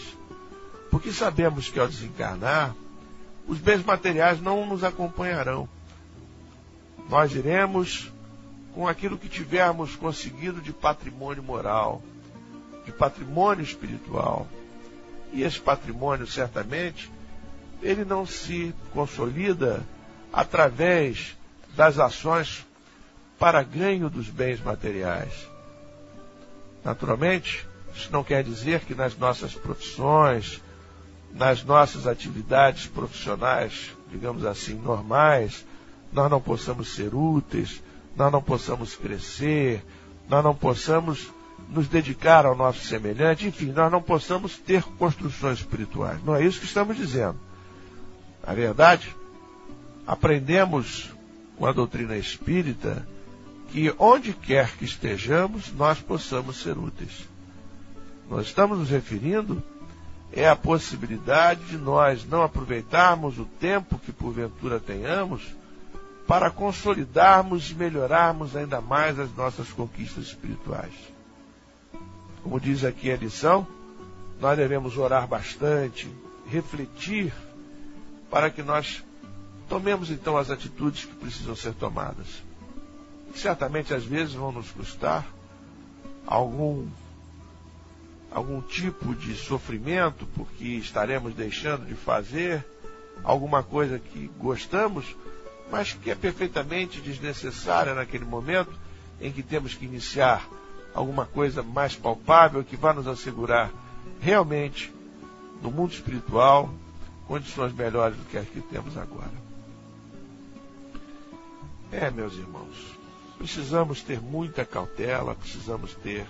Porque 0.92 1.12
sabemos 1.12 1.70
que 1.70 1.80
ao 1.80 1.88
desencarnar, 1.88 2.76
os 3.48 3.60
bens 3.60 3.84
materiais 3.84 4.42
não 4.42 4.66
nos 4.66 4.84
acompanharão. 4.84 5.70
Nós 7.10 7.34
iremos 7.34 8.12
com 8.74 8.88
aquilo 8.88 9.18
que 9.18 9.30
tivermos 9.30 9.96
conseguido 9.96 10.60
de 10.60 10.74
patrimônio 10.74 11.42
moral, 11.42 12.02
de 12.86 12.92
patrimônio 12.92 13.64
espiritual. 13.64 14.48
E 15.32 15.44
esse 15.44 15.60
patrimônio, 15.60 16.28
certamente, 16.28 17.10
ele 17.82 18.04
não 18.04 18.26
se 18.26 18.74
consolida 18.94 19.82
através 20.34 21.38
das 21.76 22.00
ações 22.00 22.66
para 23.38 23.62
ganho 23.64 24.10
dos 24.10 24.30
bens 24.30 24.62
materiais. 24.62 25.48
Naturalmente, 26.84 27.68
isso 27.94 28.10
não 28.12 28.24
quer 28.24 28.44
dizer 28.44 28.82
que 28.82 28.96
nas 28.96 29.18
nossas 29.18 29.54
profissões, 29.54 30.62
nas 31.34 31.64
nossas 31.64 32.08
atividades 32.08 32.88
profissionais, 32.88 33.92
digamos 34.10 34.46
assim, 34.46 34.76
normais, 34.76 35.66
nós 36.12 36.30
não 36.30 36.40
possamos 36.40 36.96
ser 36.96 37.14
úteis, 37.14 37.82
nós 38.16 38.32
não 38.32 38.42
possamos 38.42 38.96
crescer, 38.96 39.84
nós 40.30 40.44
não 40.44 40.56
possamos 40.56 41.30
nos 41.70 41.88
dedicar 41.88 42.46
ao 42.46 42.56
nosso 42.56 42.86
semelhante, 42.86 43.48
enfim, 43.48 43.72
nós 43.72 43.92
não 43.92 44.02
possamos 44.02 44.58
ter 44.58 44.84
construções 44.84 45.60
espirituais. 45.60 46.24
Não 46.24 46.36
é 46.36 46.44
isso 46.44 46.60
que 46.60 46.66
estamos 46.66 46.96
dizendo. 46.96 47.40
Na 48.46 48.54
verdade, 48.54 49.16
aprendemos 50.06 51.15
com 51.58 51.66
a 51.66 51.72
doutrina 51.72 52.18
espírita 52.18 53.08
que 53.72 53.94
onde 53.98 54.34
quer 54.34 54.72
que 54.78 54.86
estejamos, 54.86 55.74
nós 55.74 56.00
possamos 56.00 56.62
ser 56.62 56.78
úteis. 56.78 57.28
Nós 58.30 58.48
estamos 58.48 58.80
nos 58.80 58.90
referindo 58.90 59.62
é 60.36 60.50
a 60.50 60.56
possibilidade 60.56 61.64
de 61.66 61.78
nós 61.78 62.26
não 62.26 62.44
aproveitarmos 62.44 63.40
o 63.40 63.46
tempo 63.46 63.98
que 63.98 64.12
porventura 64.12 64.82
tenhamos 64.82 65.42
para 66.28 66.52
consolidarmos 66.52 67.72
e 67.72 67.76
melhorarmos 67.76 68.56
ainda 68.56 68.82
mais 68.82 69.18
as 69.18 69.34
nossas 69.36 69.70
conquistas 69.70 70.26
espirituais. 70.26 70.94
Como 72.44 72.60
diz 72.60 72.84
aqui 72.84 73.12
a 73.12 73.16
lição, 73.16 73.66
nós 74.42 74.58
devemos 74.58 74.98
orar 74.98 75.26
bastante, 75.26 76.10
refletir, 76.48 77.32
para 78.30 78.50
que 78.50 78.62
nós 78.62 79.05
Tomemos 79.68 80.12
então 80.12 80.38
as 80.38 80.50
atitudes 80.50 81.06
que 81.06 81.16
precisam 81.16 81.56
ser 81.56 81.74
tomadas. 81.74 82.28
certamente 83.34 83.94
às 83.94 84.04
vezes 84.04 84.34
vão 84.34 84.52
nos 84.52 84.72
custar 84.72 85.26
algum 86.26 86.88
algum 88.32 88.62
tipo 88.62 89.16
de 89.16 89.36
sofrimento 89.36 90.26
porque 90.36 90.66
estaremos 90.66 91.34
deixando 91.34 91.86
de 91.86 91.96
fazer 91.96 92.66
alguma 93.24 93.64
coisa 93.64 93.98
que 93.98 94.30
gostamos, 94.38 95.16
mas 95.72 95.94
que 95.94 96.12
é 96.12 96.16
perfeitamente 96.16 97.00
desnecessária 97.00 97.94
naquele 97.94 98.26
momento 98.26 98.74
em 99.22 99.32
que 99.32 99.42
temos 99.42 99.74
que 99.74 99.86
iniciar 99.86 100.46
alguma 100.94 101.26
coisa 101.26 101.64
mais 101.64 101.96
palpável 101.96 102.64
que 102.64 102.76
vá 102.76 102.94
nos 102.94 103.08
assegurar 103.08 103.72
realmente 104.20 104.94
no 105.62 105.72
mundo 105.72 105.94
espiritual 105.94 106.70
condições 107.28 107.74
melhores 107.74 108.18
do 108.18 108.26
que 108.26 108.38
as 108.38 108.48
que 108.48 108.62
temos 108.62 108.98
agora. 108.98 109.45
É, 111.92 112.10
meus 112.10 112.34
irmãos, 112.34 112.98
precisamos 113.38 114.02
ter 114.02 114.22
muita 114.22 114.66
cautela, 114.66 115.36
precisamos 115.36 115.94
ter 115.96 116.28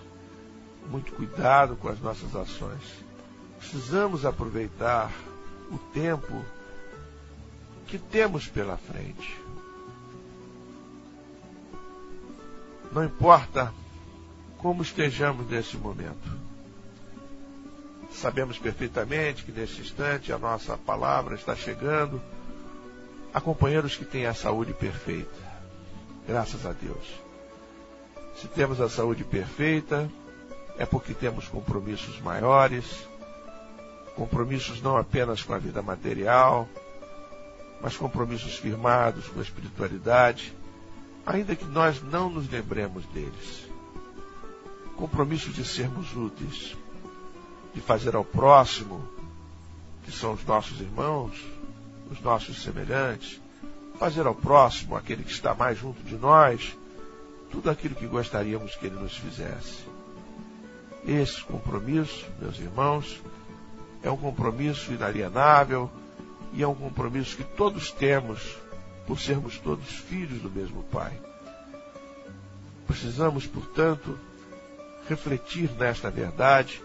muito 0.89 1.11
cuidado 1.13 1.75
com 1.75 1.87
as 1.87 1.99
nossas 1.99 2.35
ações. 2.35 2.83
Precisamos 3.59 4.25
aproveitar 4.25 5.11
o 5.71 5.77
tempo 5.77 6.43
que 7.87 7.97
temos 7.97 8.47
pela 8.47 8.77
frente. 8.77 9.39
Não 12.91 13.03
importa 13.03 13.73
como 14.57 14.81
estejamos 14.81 15.47
nesse 15.49 15.77
momento. 15.77 16.45
Sabemos 18.11 18.57
perfeitamente 18.57 19.43
que 19.43 19.51
nesse 19.51 19.81
instante 19.81 20.31
a 20.31 20.37
nossa 20.37 20.77
palavra 20.77 21.35
está 21.35 21.55
chegando 21.55 22.21
a 23.33 23.41
companheiros 23.41 23.97
que 23.97 24.05
têm 24.05 24.25
a 24.25 24.33
saúde 24.33 24.73
perfeita. 24.73 25.44
Graças 26.27 26.65
a 26.65 26.71
Deus. 26.71 27.21
Se 28.35 28.47
temos 28.47 28.81
a 28.81 28.89
saúde 28.89 29.23
perfeita, 29.23 30.09
é 30.77 30.85
porque 30.85 31.13
temos 31.13 31.47
compromissos 31.47 32.19
maiores, 32.19 33.07
compromissos 34.15 34.81
não 34.81 34.97
apenas 34.97 35.43
com 35.43 35.53
a 35.53 35.57
vida 35.57 35.81
material, 35.81 36.67
mas 37.81 37.95
compromissos 37.95 38.57
firmados 38.57 39.27
com 39.27 39.39
a 39.39 39.43
espiritualidade, 39.43 40.53
ainda 41.25 41.55
que 41.55 41.65
nós 41.65 42.01
não 42.01 42.29
nos 42.29 42.49
lembremos 42.49 43.05
deles. 43.07 43.69
Compromisso 44.95 45.51
de 45.51 45.63
sermos 45.63 46.15
úteis, 46.15 46.75
de 47.73 47.81
fazer 47.81 48.15
ao 48.15 48.25
próximo, 48.25 49.07
que 50.03 50.11
são 50.11 50.33
os 50.33 50.43
nossos 50.45 50.79
irmãos, 50.79 51.39
os 52.09 52.19
nossos 52.21 52.63
semelhantes, 52.63 53.41
fazer 53.95 54.25
ao 54.25 54.35
próximo, 54.35 54.95
aquele 54.95 55.23
que 55.23 55.31
está 55.31 55.53
mais 55.53 55.77
junto 55.77 56.01
de 56.03 56.15
nós, 56.15 56.77
tudo 57.51 57.69
aquilo 57.69 57.95
que 57.95 58.07
gostaríamos 58.07 58.75
que 58.75 58.87
ele 58.87 58.99
nos 58.99 59.15
fizesse. 59.17 59.85
Esse 61.07 61.41
compromisso, 61.43 62.25
meus 62.39 62.59
irmãos, 62.59 63.21
é 64.03 64.09
um 64.09 64.17
compromisso 64.17 64.91
inalienável 64.91 65.89
e 66.53 66.63
é 66.63 66.67
um 66.67 66.75
compromisso 66.75 67.37
que 67.37 67.43
todos 67.43 67.91
temos 67.91 68.57
por 69.05 69.19
sermos 69.19 69.59
todos 69.59 69.87
filhos 69.87 70.41
do 70.41 70.49
mesmo 70.49 70.83
Pai. 70.83 71.13
Precisamos, 72.87 73.45
portanto, 73.45 74.17
refletir 75.07 75.69
nesta 75.71 76.09
verdade 76.09 76.81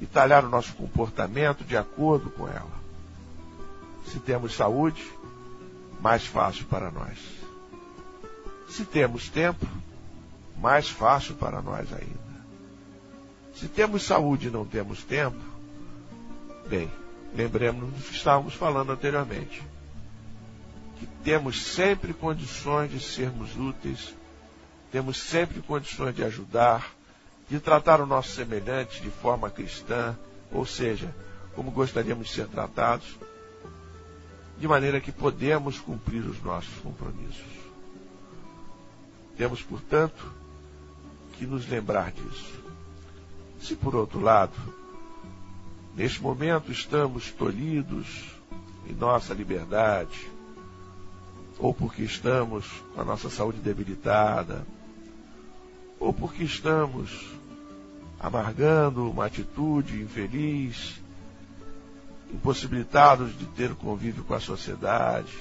e 0.00 0.06
talhar 0.06 0.44
o 0.44 0.48
nosso 0.48 0.74
comportamento 0.74 1.64
de 1.64 1.76
acordo 1.76 2.30
com 2.30 2.48
ela. 2.48 2.82
Se 4.06 4.18
temos 4.18 4.54
saúde, 4.54 5.02
mais 6.02 6.26
fácil 6.26 6.64
para 6.64 6.90
nós. 6.90 7.16
Se 8.68 8.84
temos 8.84 9.28
tempo, 9.28 9.64
mais 10.58 10.88
fácil 10.88 11.36
para 11.36 11.62
nós 11.62 11.92
ainda. 11.92 12.32
Se 13.54 13.68
temos 13.68 14.02
saúde 14.02 14.48
e 14.48 14.50
não 14.50 14.66
temos 14.66 15.04
tempo, 15.04 15.38
bem, 16.68 16.90
lembremos-nos 17.36 17.92
do 17.92 18.02
que 18.02 18.16
estávamos 18.16 18.54
falando 18.54 18.90
anteriormente. 18.90 19.62
Que 20.98 21.06
temos 21.22 21.62
sempre 21.62 22.12
condições 22.12 22.90
de 22.90 22.98
sermos 22.98 23.56
úteis, 23.56 24.12
temos 24.90 25.18
sempre 25.18 25.62
condições 25.62 26.16
de 26.16 26.24
ajudar, 26.24 26.92
de 27.48 27.60
tratar 27.60 28.00
o 28.00 28.06
nosso 28.06 28.30
semelhante 28.30 29.00
de 29.00 29.10
forma 29.10 29.48
cristã, 29.50 30.18
ou 30.50 30.66
seja, 30.66 31.14
como 31.54 31.70
gostaríamos 31.70 32.26
de 32.26 32.34
ser 32.34 32.48
tratados, 32.48 33.16
de 34.62 34.68
maneira 34.68 35.00
que 35.00 35.10
podemos 35.10 35.80
cumprir 35.80 36.22
os 36.22 36.40
nossos 36.40 36.72
compromissos. 36.78 37.42
Temos, 39.36 39.60
portanto, 39.60 40.32
que 41.32 41.44
nos 41.44 41.68
lembrar 41.68 42.12
disso. 42.12 42.62
Se, 43.60 43.74
por 43.74 43.96
outro 43.96 44.20
lado, 44.20 44.54
neste 45.96 46.22
momento 46.22 46.70
estamos 46.70 47.32
tolhidos 47.32 48.06
em 48.86 48.94
nossa 48.94 49.34
liberdade, 49.34 50.30
ou 51.58 51.74
porque 51.74 52.04
estamos 52.04 52.64
com 52.94 53.00
a 53.00 53.04
nossa 53.04 53.28
saúde 53.28 53.58
debilitada, 53.58 54.64
ou 55.98 56.12
porque 56.12 56.44
estamos 56.44 57.34
amargando 58.20 59.10
uma 59.10 59.26
atitude 59.26 60.00
infeliz, 60.00 61.01
impossibilitados 62.32 63.36
de 63.38 63.44
ter 63.46 63.74
convívio 63.74 64.24
com 64.24 64.34
a 64.34 64.40
sociedade, 64.40 65.32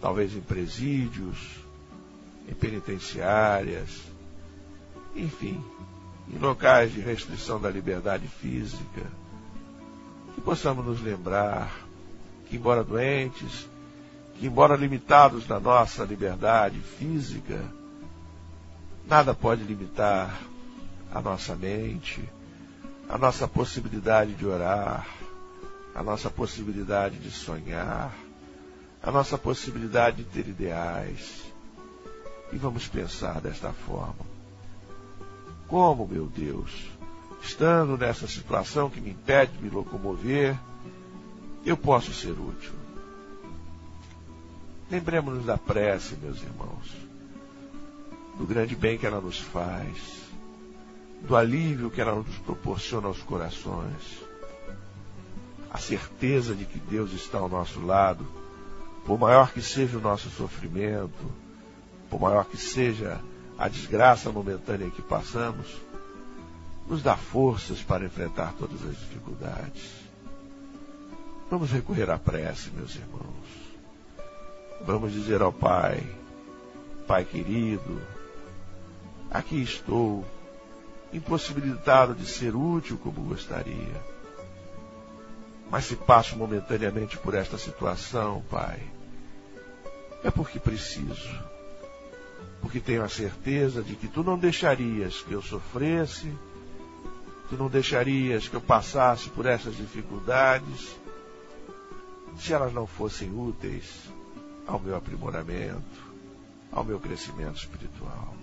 talvez 0.00 0.34
em 0.34 0.40
presídios, 0.40 1.38
em 2.48 2.54
penitenciárias, 2.54 4.02
enfim, 5.14 5.62
em 6.28 6.38
locais 6.38 6.92
de 6.92 7.00
restrição 7.00 7.60
da 7.60 7.70
liberdade 7.70 8.26
física, 8.26 9.02
que 10.34 10.40
possamos 10.40 10.84
nos 10.84 11.00
lembrar 11.00 11.86
que, 12.48 12.56
embora 12.56 12.82
doentes, 12.84 13.68
que, 14.34 14.46
embora 14.46 14.76
limitados 14.76 15.46
na 15.46 15.58
nossa 15.58 16.04
liberdade 16.04 16.78
física, 16.80 17.64
nada 19.08 19.32
pode 19.32 19.62
limitar 19.62 20.40
a 21.12 21.20
nossa 21.20 21.54
mente, 21.54 22.22
a 23.08 23.16
nossa 23.16 23.46
possibilidade 23.46 24.34
de 24.34 24.44
orar, 24.44 25.06
a 25.96 26.02
nossa 26.02 26.28
possibilidade 26.28 27.18
de 27.18 27.30
sonhar, 27.30 28.14
a 29.02 29.10
nossa 29.10 29.38
possibilidade 29.38 30.18
de 30.18 30.24
ter 30.24 30.46
ideais. 30.46 31.42
E 32.52 32.58
vamos 32.58 32.86
pensar 32.86 33.40
desta 33.40 33.72
forma. 33.72 34.26
Como, 35.66 36.06
meu 36.06 36.26
Deus, 36.26 36.86
estando 37.42 37.96
nessa 37.96 38.28
situação 38.28 38.90
que 38.90 39.00
me 39.00 39.12
impede 39.12 39.52
de 39.52 39.64
me 39.64 39.70
locomover, 39.70 40.54
eu 41.64 41.78
posso 41.78 42.12
ser 42.12 42.32
útil? 42.32 42.74
Lembremos-nos 44.90 45.46
da 45.46 45.56
prece, 45.56 46.14
meus 46.16 46.42
irmãos, 46.42 46.94
do 48.36 48.44
grande 48.44 48.76
bem 48.76 48.98
que 48.98 49.06
ela 49.06 49.20
nos 49.22 49.38
faz, 49.38 49.96
do 51.26 51.34
alívio 51.34 51.90
que 51.90 52.02
ela 52.02 52.16
nos 52.16 52.36
proporciona 52.40 53.08
aos 53.08 53.22
corações, 53.22 54.25
a 55.76 55.78
certeza 55.78 56.54
de 56.54 56.64
que 56.64 56.78
Deus 56.78 57.12
está 57.12 57.36
ao 57.36 57.50
nosso 57.50 57.84
lado, 57.84 58.26
por 59.04 59.18
maior 59.18 59.52
que 59.52 59.60
seja 59.60 59.98
o 59.98 60.00
nosso 60.00 60.30
sofrimento, 60.30 61.30
por 62.08 62.18
maior 62.18 62.46
que 62.46 62.56
seja 62.56 63.20
a 63.58 63.68
desgraça 63.68 64.32
momentânea 64.32 64.88
que 64.88 65.02
passamos, 65.02 65.66
nos 66.88 67.02
dá 67.02 67.14
forças 67.14 67.82
para 67.82 68.06
enfrentar 68.06 68.54
todas 68.54 68.82
as 68.86 68.96
dificuldades. 68.96 69.90
Vamos 71.50 71.70
recorrer 71.70 72.08
à 72.08 72.16
prece, 72.16 72.70
meus 72.70 72.94
irmãos. 72.94 73.76
Vamos 74.80 75.12
dizer 75.12 75.42
ao 75.42 75.52
Pai, 75.52 76.02
Pai 77.06 77.26
querido, 77.26 78.00
aqui 79.30 79.62
estou, 79.62 80.24
impossibilitado 81.12 82.14
de 82.14 82.24
ser 82.24 82.56
útil 82.56 82.96
como 82.96 83.20
gostaria. 83.28 84.15
Mas 85.70 85.84
se 85.84 85.96
passo 85.96 86.36
momentaneamente 86.36 87.18
por 87.18 87.34
esta 87.34 87.58
situação, 87.58 88.42
Pai, 88.48 88.80
é 90.22 90.30
porque 90.30 90.58
preciso 90.58 91.56
porque 92.66 92.80
tenho 92.80 93.04
a 93.04 93.08
certeza 93.08 93.80
de 93.80 93.94
que 93.94 94.08
tu 94.08 94.24
não 94.24 94.36
deixarias 94.36 95.22
que 95.22 95.32
eu 95.32 95.40
sofresse, 95.40 96.32
tu 97.48 97.56
não 97.56 97.68
deixarias 97.68 98.48
que 98.48 98.54
eu 98.56 98.60
passasse 98.60 99.28
por 99.30 99.46
essas 99.46 99.76
dificuldades, 99.76 100.96
se 102.36 102.52
elas 102.52 102.72
não 102.72 102.84
fossem 102.84 103.30
úteis 103.32 104.10
ao 104.66 104.80
meu 104.80 104.96
aprimoramento, 104.96 106.12
ao 106.72 106.82
meu 106.82 106.98
crescimento 106.98 107.58
espiritual. 107.58 108.34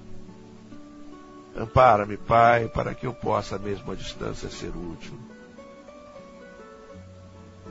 Ampara-me, 1.55 2.15
Pai, 2.15 2.69
para 2.69 2.95
que 2.95 3.05
eu 3.05 3.13
possa, 3.13 3.59
mesmo 3.59 3.91
à 3.91 3.95
distância, 3.95 4.49
ser 4.49 4.69
útil. 4.69 5.19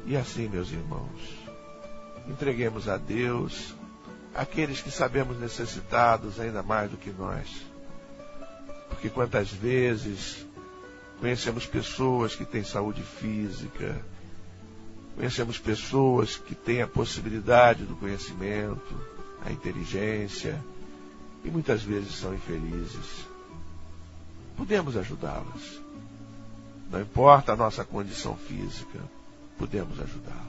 E 0.05 0.17
assim, 0.17 0.49
meus 0.49 0.71
irmãos, 0.71 1.21
entreguemos 2.29 2.89
a 2.89 2.97
Deus 2.97 3.75
aqueles 4.35 4.81
que 4.81 4.91
sabemos 4.91 5.39
necessitados 5.39 6.41
ainda 6.41 6.63
mais 6.63 6.91
do 6.91 6.97
que 6.97 7.11
nós. 7.11 7.49
Porque 8.89 9.09
quantas 9.09 9.51
vezes 9.51 10.45
conhecemos 11.21 11.67
pessoas 11.67 12.35
que 12.35 12.45
têm 12.45 12.65
saúde 12.65 13.03
física, 13.03 14.01
conhecemos 15.15 15.59
pessoas 15.59 16.37
que 16.37 16.55
têm 16.55 16.83
a 16.83 16.87
possibilidade 16.87 17.85
do 17.85 17.95
conhecimento, 17.95 19.01
a 19.45 19.53
inteligência, 19.53 20.59
e 21.45 21.51
muitas 21.51 21.83
vezes 21.83 22.15
são 22.15 22.35
infelizes. 22.35 23.27
Podemos 24.57 24.97
ajudá-las. 24.97 25.81
Não 26.91 27.01
importa 27.01 27.53
a 27.53 27.57
nossa 27.57 27.85
condição 27.85 28.37
física, 28.37 29.01
podemos 29.59 30.01
ajudá-las. 30.01 30.43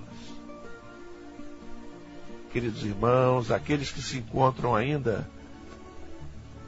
Queridos 2.52 2.84
irmãos, 2.84 3.52
aqueles 3.52 3.92
que 3.92 4.02
se 4.02 4.18
encontram 4.18 4.76
ainda 4.76 5.28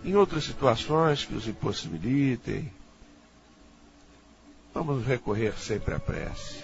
em 0.04 0.16
outras 0.16 0.44
situações 0.44 1.26
que 1.26 1.34
os 1.34 1.48
impossibilitem, 1.48 2.72
vamos 4.74 5.06
recorrer 5.06 5.58
sempre 5.58 5.96
à 5.96 6.00
prece. 6.00 6.64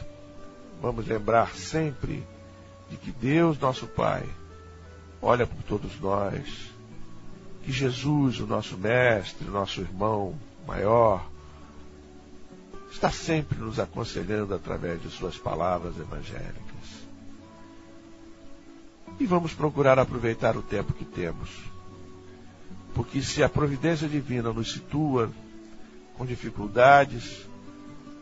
Vamos 0.81 1.07
lembrar 1.07 1.55
sempre 1.55 2.23
de 2.89 2.97
que 2.97 3.12
Deus, 3.12 3.57
nosso 3.57 3.88
Pai, 3.88 4.27
olha 5.21 5.47
por 5.47 5.63
todos 5.63 5.99
nós, 5.99 6.71
que 7.63 7.71
Jesus, 7.71 8.39
o 8.39 8.47
nosso 8.47 8.77
Mestre, 8.77 9.47
o 9.47 9.51
nosso 9.51 9.81
irmão 9.81 10.36
maior, 10.67 11.31
está 12.91 13.10
sempre 13.10 13.58
nos 13.58 13.80
aconselhando 13.80 14.54
através 14.54 15.01
de 15.01 15.10
Suas 15.10 15.38
palavras 15.38 15.97
evangélicas. 15.97 16.62
E 19.19 19.25
vamos 19.25 19.54
procurar 19.54 19.97
aproveitar 19.97 20.58
o 20.58 20.62
tempo 20.62 20.93
que 20.93 21.06
temos. 21.06 21.49
Porque 22.93 23.21
se 23.21 23.41
a 23.41 23.49
providência 23.49 24.08
divina 24.08 24.51
nos 24.51 24.73
situa 24.73 25.32
com 26.17 26.25
dificuldades, 26.25 27.47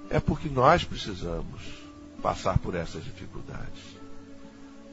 é 0.09 0.19
porque 0.19 0.47
nós 0.47 0.83
precisamos 0.83 1.61
passar 2.21 2.57
por 2.59 2.75
essas 2.75 3.03
dificuldades. 3.03 3.97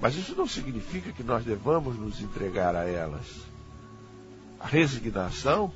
Mas 0.01 0.15
isso 0.15 0.35
não 0.35 0.47
significa 0.47 1.13
que 1.13 1.23
nós 1.23 1.45
devamos 1.45 1.97
nos 1.99 2.21
entregar 2.21 2.75
a 2.75 2.89
elas. 2.89 3.27
A 4.61 4.67
resignação 4.67 5.73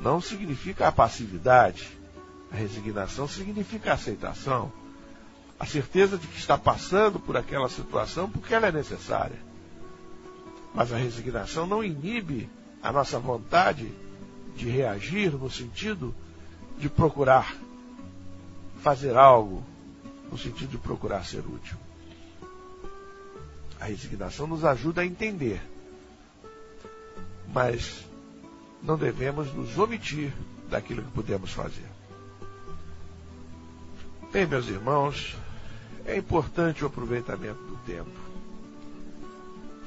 não 0.00 0.20
significa 0.20 0.88
a 0.88 0.92
passividade. 0.92 1.99
A 2.52 2.56
resignação 2.56 3.28
significa 3.28 3.90
a 3.90 3.94
aceitação 3.94 4.72
a 5.60 5.66
certeza 5.66 6.16
de 6.16 6.26
que 6.26 6.38
está 6.38 6.56
passando 6.56 7.20
por 7.20 7.36
aquela 7.36 7.68
situação 7.68 8.30
porque 8.30 8.54
ela 8.54 8.68
é 8.68 8.72
necessária. 8.72 9.38
Mas 10.74 10.90
a 10.90 10.96
resignação 10.96 11.66
não 11.66 11.84
inibe 11.84 12.48
a 12.82 12.90
nossa 12.90 13.18
vontade 13.18 13.92
de 14.56 14.68
reagir 14.70 15.32
no 15.32 15.50
sentido 15.50 16.14
de 16.78 16.88
procurar 16.88 17.54
fazer 18.80 19.14
algo, 19.14 19.62
no 20.32 20.38
sentido 20.38 20.70
de 20.70 20.78
procurar 20.78 21.26
ser 21.26 21.40
útil. 21.40 21.76
A 23.78 23.84
resignação 23.84 24.46
nos 24.46 24.64
ajuda 24.64 25.02
a 25.02 25.06
entender, 25.06 25.60
mas 27.52 28.06
não 28.82 28.96
devemos 28.96 29.52
nos 29.52 29.76
omitir 29.76 30.32
daquilo 30.70 31.02
que 31.02 31.10
podemos 31.10 31.52
fazer. 31.52 31.89
Bem, 34.32 34.46
meus 34.46 34.68
irmãos, 34.68 35.36
é 36.06 36.16
importante 36.16 36.84
o 36.84 36.86
aproveitamento 36.86 37.60
do 37.64 37.76
tempo. 37.78 38.10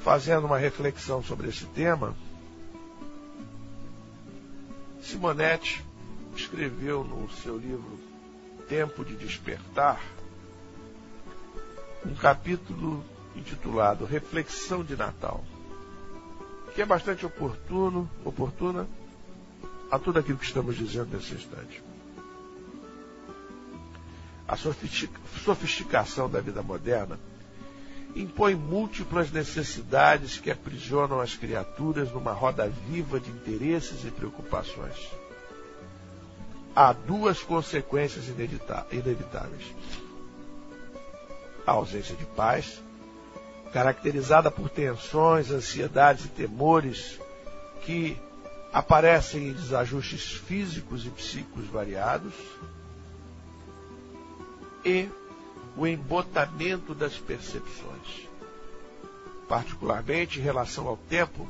Fazendo 0.00 0.44
uma 0.44 0.58
reflexão 0.58 1.22
sobre 1.22 1.48
esse 1.48 1.64
tema, 1.64 2.14
Simonetti 5.00 5.82
escreveu 6.36 7.02
no 7.02 7.30
seu 7.30 7.56
livro 7.56 7.98
Tempo 8.68 9.02
de 9.02 9.16
Despertar 9.16 9.98
um 12.04 12.14
capítulo 12.14 13.02
intitulado 13.34 14.04
Reflexão 14.04 14.84
de 14.84 14.94
Natal, 14.94 15.42
que 16.74 16.82
é 16.82 16.84
bastante 16.84 17.24
oportuno, 17.24 18.10
oportuna 18.22 18.86
a 19.90 19.98
tudo 19.98 20.18
aquilo 20.18 20.36
que 20.36 20.44
estamos 20.44 20.76
dizendo 20.76 21.16
nesse 21.16 21.32
instante 21.32 21.82
a 24.54 25.40
sofisticação 25.44 26.30
da 26.30 26.40
vida 26.40 26.62
moderna 26.62 27.18
impõe 28.14 28.54
múltiplas 28.54 29.30
necessidades 29.32 30.38
que 30.38 30.50
aprisionam 30.50 31.20
as 31.20 31.34
criaturas 31.34 32.12
numa 32.12 32.32
roda 32.32 32.68
viva 32.88 33.18
de 33.18 33.30
interesses 33.30 34.04
e 34.04 34.10
preocupações. 34.10 34.96
Há 36.76 36.92
duas 36.92 37.42
consequências 37.42 38.28
inevitáveis: 38.28 39.74
a 41.66 41.72
ausência 41.72 42.14
de 42.14 42.24
paz, 42.24 42.80
caracterizada 43.72 44.50
por 44.50 44.68
tensões, 44.70 45.50
ansiedades 45.50 46.26
e 46.26 46.28
temores 46.28 47.18
que 47.82 48.16
aparecem 48.72 49.48
em 49.48 49.52
desajustes 49.52 50.32
físicos 50.32 51.06
e 51.06 51.10
psíquicos 51.10 51.66
variados 51.66 52.34
e 54.84 55.08
o 55.76 55.86
embotamento 55.86 56.94
das 56.94 57.16
percepções, 57.16 58.28
particularmente 59.48 60.38
em 60.38 60.42
relação 60.42 60.86
ao 60.86 60.96
tempo, 60.96 61.48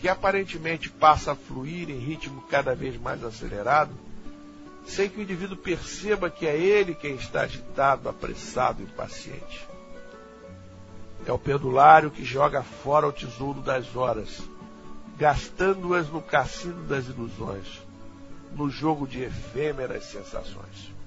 que 0.00 0.08
aparentemente 0.08 0.88
passa 0.88 1.32
a 1.32 1.36
fluir 1.36 1.90
em 1.90 1.98
ritmo 1.98 2.42
cada 2.42 2.74
vez 2.74 2.98
mais 3.00 3.22
acelerado, 3.24 3.92
sem 4.86 5.08
que 5.08 5.18
o 5.18 5.22
indivíduo 5.22 5.56
perceba 5.56 6.30
que 6.30 6.46
é 6.46 6.56
ele 6.56 6.94
quem 6.94 7.14
está 7.14 7.42
agitado, 7.42 8.08
apressado, 8.08 8.82
impaciente. 8.82 9.68
É 11.26 11.32
o 11.32 11.38
perdulário 11.38 12.10
que 12.10 12.24
joga 12.24 12.62
fora 12.62 13.06
o 13.06 13.12
tesouro 13.12 13.60
das 13.60 13.94
horas, 13.94 14.40
gastando-as 15.18 16.08
no 16.08 16.22
cassino 16.22 16.82
das 16.84 17.06
ilusões, 17.06 17.82
no 18.56 18.70
jogo 18.70 19.06
de 19.06 19.22
efêmeras 19.22 20.04
sensações. 20.04 20.99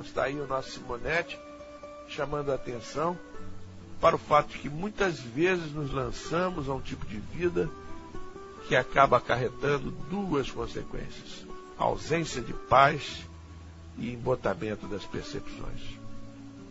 Está 0.00 0.24
aí 0.24 0.38
o 0.40 0.46
nosso 0.46 0.70
Simonetti 0.70 1.38
chamando 2.08 2.52
a 2.52 2.54
atenção 2.54 3.18
para 4.00 4.16
o 4.16 4.18
fato 4.18 4.48
de 4.48 4.58
que 4.58 4.68
muitas 4.68 5.18
vezes 5.18 5.72
nos 5.72 5.92
lançamos 5.92 6.68
a 6.68 6.74
um 6.74 6.80
tipo 6.80 7.06
de 7.06 7.18
vida 7.18 7.70
que 8.68 8.76
acaba 8.76 9.16
acarretando 9.16 9.90
duas 9.90 10.50
consequências: 10.50 11.46
ausência 11.78 12.42
de 12.42 12.52
paz 12.52 13.24
e 13.96 14.12
embotamento 14.12 14.86
das 14.86 15.04
percepções. 15.04 15.80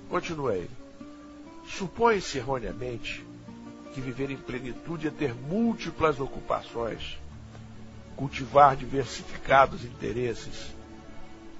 Continua 0.09 0.55
ele. 0.55 0.69
Supõe-se 1.65 2.37
erroneamente 2.37 3.25
que 3.93 4.01
viver 4.01 4.31
em 4.31 4.37
plenitude 4.37 5.07
é 5.07 5.11
ter 5.11 5.33
múltiplas 5.33 6.19
ocupações, 6.19 7.17
cultivar 8.15 8.75
diversificados 8.75 9.85
interesses, 9.85 10.73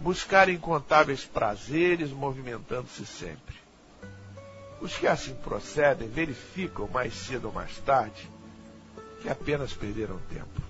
buscar 0.03 0.49
incontáveis 0.49 1.23
prazeres, 1.23 2.11
movimentando-se 2.11 3.05
sempre. 3.05 3.55
Os 4.81 4.97
que 4.97 5.07
assim 5.07 5.33
procedem 5.35 6.09
verificam 6.09 6.89
mais 6.89 7.13
cedo 7.13 7.45
ou 7.45 7.53
mais 7.53 7.77
tarde 7.77 8.29
que 9.21 9.29
apenas 9.29 9.71
perderam 9.71 10.19
tempo. 10.29 10.61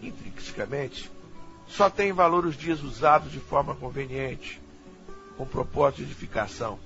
Intrinsecamente, 0.00 1.10
só 1.66 1.90
têm 1.90 2.12
valor 2.12 2.46
os 2.46 2.56
dias 2.56 2.80
usados 2.82 3.32
de 3.32 3.40
forma 3.40 3.74
conveniente, 3.74 4.62
com 5.36 5.44
propósito 5.44 5.96
de 5.98 6.04
edificação, 6.04 6.78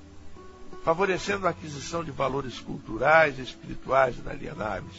favorecendo 0.83 1.47
a 1.47 1.51
aquisição 1.51 2.03
de 2.03 2.11
valores 2.11 2.59
culturais 2.59 3.39
e 3.39 3.43
espirituais 3.43 4.17
inalienáveis. 4.17 4.97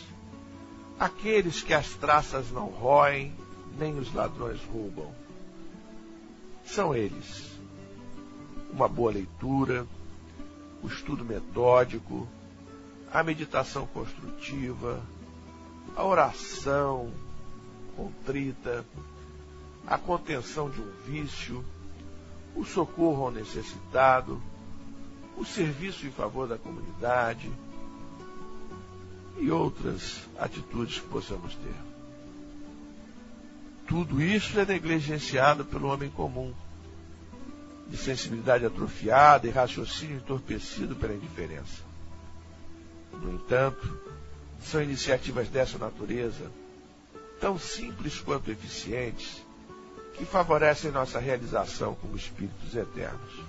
Aqueles 1.00 1.64
que 1.64 1.74
as 1.74 1.90
traças 1.96 2.52
não 2.52 2.68
roem, 2.68 3.36
nem 3.80 3.98
os 3.98 4.14
ladrões 4.14 4.62
roubam 4.72 5.23
são 6.66 6.96
eles: 6.96 7.52
uma 8.72 8.88
boa 8.88 9.12
leitura, 9.12 9.86
o 10.82 10.88
estudo 10.88 11.24
metódico, 11.24 12.28
a 13.12 13.24
meditação 13.24 13.86
construtiva, 13.88 15.02
a 15.96 16.04
oração 16.04 17.12
contrita, 17.96 18.86
a 19.86 19.98
contenção 19.98 20.70
de 20.70 20.82
um 20.82 20.92
vício, 21.06 21.64
o 22.56 22.66
socorro 22.66 23.26
ao 23.26 23.32
necessitado, 23.32 24.42
o 25.38 25.46
serviço 25.46 26.06
em 26.06 26.12
favor 26.12 26.48
da 26.48 26.58
comunidade 26.58 27.52
e 29.38 29.50
outras 29.52 30.28
atitudes 30.38 31.00
que 31.00 31.08
possamos 31.08 31.56
ter. 31.56 31.93
Tudo 33.88 34.22
isso 34.22 34.60
é 34.60 34.66
negligenciado 34.66 35.66
pelo 35.66 35.90
homem 35.90 36.10
comum, 36.10 36.54
de 37.88 37.98
sensibilidade 37.98 38.66
atrofiada 38.66 39.48
e 39.48 39.52
raciocínio 39.52 40.18
entorpecido 40.18 40.96
pela 40.96 41.14
indiferença. 41.14 41.84
No 43.12 43.34
entanto, 43.34 44.00
são 44.62 44.82
iniciativas 44.82 45.50
dessa 45.50 45.78
natureza, 45.78 46.50
tão 47.40 47.60
simples 47.60 48.20
quanto 48.20 48.50
eficientes, 48.50 49.44
que 50.14 50.26
favorecem 50.26 50.92
nossa 50.92 51.20
realização 51.20 51.96
como 51.96 52.16
espíritos 52.16 52.76
eternos. 52.76 53.44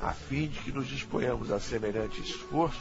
A 0.00 0.12
fim 0.12 0.48
de 0.48 0.58
que 0.58 0.72
nos 0.72 0.88
disponhamos 0.88 1.52
a 1.52 1.60
semelhante 1.60 2.20
esforço, 2.20 2.80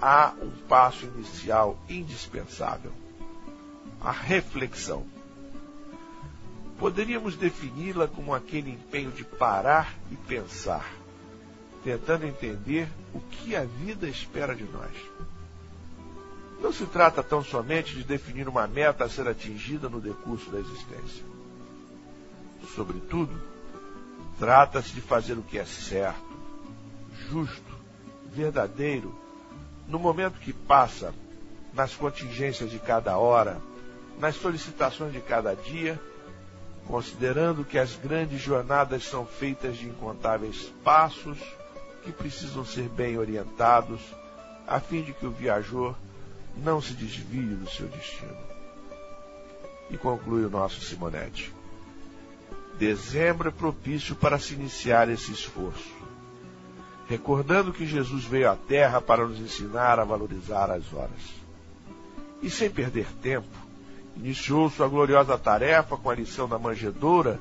há 0.00 0.34
um 0.42 0.50
passo 0.68 1.06
inicial 1.06 1.78
indispensável: 1.88 2.92
a 4.02 4.10
reflexão. 4.10 5.06
Poderíamos 6.78 7.36
defini-la 7.36 8.08
como 8.08 8.34
aquele 8.34 8.70
empenho 8.70 9.12
de 9.12 9.22
parar 9.22 9.94
e 10.10 10.16
pensar, 10.16 10.92
tentando 11.84 12.26
entender 12.26 12.88
o 13.14 13.20
que 13.20 13.54
a 13.54 13.64
vida 13.64 14.08
espera 14.08 14.54
de 14.54 14.64
nós. 14.64 14.90
Não 16.60 16.72
se 16.72 16.86
trata 16.86 17.22
tão 17.22 17.42
somente 17.42 17.94
de 17.94 18.02
definir 18.02 18.48
uma 18.48 18.66
meta 18.66 19.04
a 19.04 19.08
ser 19.08 19.28
atingida 19.28 19.88
no 19.88 20.00
decurso 20.00 20.50
da 20.50 20.58
existência. 20.58 21.24
Sobretudo, 22.74 23.40
trata-se 24.38 24.92
de 24.92 25.00
fazer 25.00 25.34
o 25.34 25.42
que 25.42 25.58
é 25.58 25.64
certo, 25.64 26.32
justo, 27.28 27.72
verdadeiro, 28.32 29.14
no 29.86 29.98
momento 29.98 30.40
que 30.40 30.52
passa, 30.52 31.14
nas 31.72 31.94
contingências 31.94 32.70
de 32.70 32.78
cada 32.78 33.16
hora, 33.16 33.60
nas 34.18 34.36
solicitações 34.36 35.12
de 35.12 35.20
cada 35.20 35.54
dia, 35.54 36.00
considerando 36.86 37.64
que 37.64 37.78
as 37.78 37.96
grandes 37.96 38.40
jornadas 38.40 39.04
são 39.04 39.24
feitas 39.24 39.76
de 39.76 39.88
incontáveis 39.88 40.72
passos 40.84 41.38
que 42.02 42.12
precisam 42.12 42.64
ser 42.64 42.88
bem 42.88 43.16
orientados, 43.16 44.00
a 44.66 44.80
fim 44.80 45.02
de 45.02 45.12
que 45.12 45.26
o 45.26 45.30
viajor 45.30 45.94
não 46.56 46.80
se 46.80 46.92
desvie 46.94 47.54
do 47.54 47.68
seu 47.70 47.86
destino. 47.88 48.36
E 49.90 49.96
conclui 49.96 50.44
o 50.44 50.50
nosso 50.50 50.80
Simonetti. 50.80 51.52
Dezembro 52.78 53.48
é 53.48 53.52
propício 53.52 54.16
para 54.16 54.38
se 54.38 54.54
iniciar 54.54 55.08
esse 55.08 55.32
esforço, 55.32 55.94
recordando 57.06 57.72
que 57.72 57.86
Jesus 57.86 58.24
veio 58.24 58.50
à 58.50 58.56
Terra 58.56 59.00
para 59.00 59.26
nos 59.26 59.38
ensinar 59.38 59.98
a 59.98 60.04
valorizar 60.04 60.70
as 60.70 60.92
horas. 60.92 61.42
E 62.40 62.50
sem 62.50 62.70
perder 62.70 63.06
tempo, 63.22 63.61
iniciou 64.16 64.70
sua 64.70 64.88
gloriosa 64.88 65.38
tarefa 65.38 65.96
com 65.96 66.10
a 66.10 66.14
lição 66.14 66.48
da 66.48 66.58
manjedoura 66.58 67.40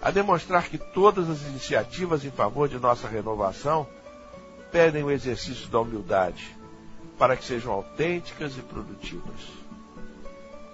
a 0.00 0.10
demonstrar 0.10 0.68
que 0.68 0.78
todas 0.78 1.28
as 1.28 1.42
iniciativas 1.42 2.24
em 2.24 2.30
favor 2.30 2.68
de 2.68 2.78
nossa 2.78 3.08
renovação 3.08 3.86
pedem 4.70 5.02
o 5.02 5.10
exercício 5.10 5.68
da 5.68 5.80
humildade, 5.80 6.54
para 7.18 7.36
que 7.36 7.44
sejam 7.44 7.72
autênticas 7.72 8.56
e 8.56 8.60
produtivas. 8.60 9.40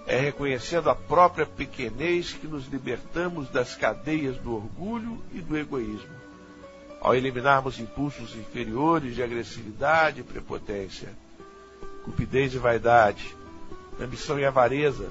É 0.05 0.19
reconhecendo 0.19 0.89
a 0.89 0.95
própria 0.95 1.45
pequenez 1.45 2.33
que 2.33 2.47
nos 2.47 2.67
libertamos 2.67 3.49
das 3.49 3.75
cadeias 3.75 4.37
do 4.37 4.53
orgulho 4.53 5.23
e 5.31 5.39
do 5.39 5.57
egoísmo, 5.57 6.13
ao 6.99 7.15
eliminarmos 7.15 7.79
impulsos 7.79 8.35
inferiores 8.35 9.15
de 9.15 9.23
agressividade 9.23 10.19
e 10.19 10.23
prepotência, 10.23 11.09
cupidez 12.03 12.53
e 12.53 12.57
vaidade, 12.57 13.35
ambição 13.99 14.37
e 14.37 14.45
avareza, 14.45 15.09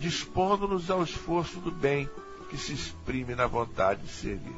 dispondo-nos 0.00 0.90
ao 0.90 1.02
esforço 1.02 1.60
do 1.60 1.70
bem 1.70 2.08
que 2.48 2.56
se 2.56 2.72
exprime 2.72 3.34
na 3.34 3.46
vontade 3.46 4.02
de 4.02 4.08
servir. 4.08 4.56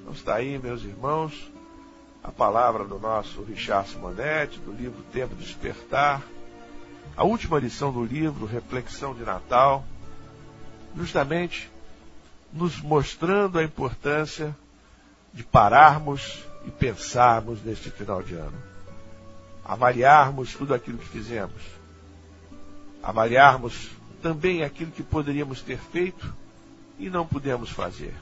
Então 0.00 0.14
está 0.14 0.36
aí, 0.36 0.58
meus 0.58 0.82
irmãos, 0.82 1.52
a 2.22 2.30
palavra 2.30 2.84
do 2.84 2.98
nosso 2.98 3.42
Richard 3.42 3.90
Simonetti, 3.90 4.58
do 4.60 4.72
livro 4.72 5.02
Tempo 5.12 5.34
de 5.34 5.44
Despertar, 5.44 6.22
a 7.16 7.24
última 7.24 7.58
lição 7.58 7.92
do 7.92 8.04
livro, 8.04 8.46
Reflexão 8.46 9.12
de 9.12 9.22
Natal, 9.22 9.84
justamente 10.96 11.70
nos 12.52 12.80
mostrando 12.80 13.58
a 13.58 13.64
importância 13.64 14.56
de 15.32 15.42
pararmos 15.42 16.44
e 16.64 16.70
pensarmos 16.70 17.62
neste 17.62 17.90
final 17.90 18.22
de 18.22 18.34
ano. 18.34 18.56
Avaliarmos 19.64 20.54
tudo 20.54 20.72
aquilo 20.72 20.98
que 20.98 21.08
fizemos. 21.08 21.83
Avaliarmos 23.04 23.90
também 24.22 24.64
aquilo 24.64 24.90
que 24.90 25.02
poderíamos 25.02 25.60
ter 25.60 25.78
feito 25.78 26.34
e 26.98 27.10
não 27.10 27.26
pudemos 27.26 27.68
fazer. 27.68 28.14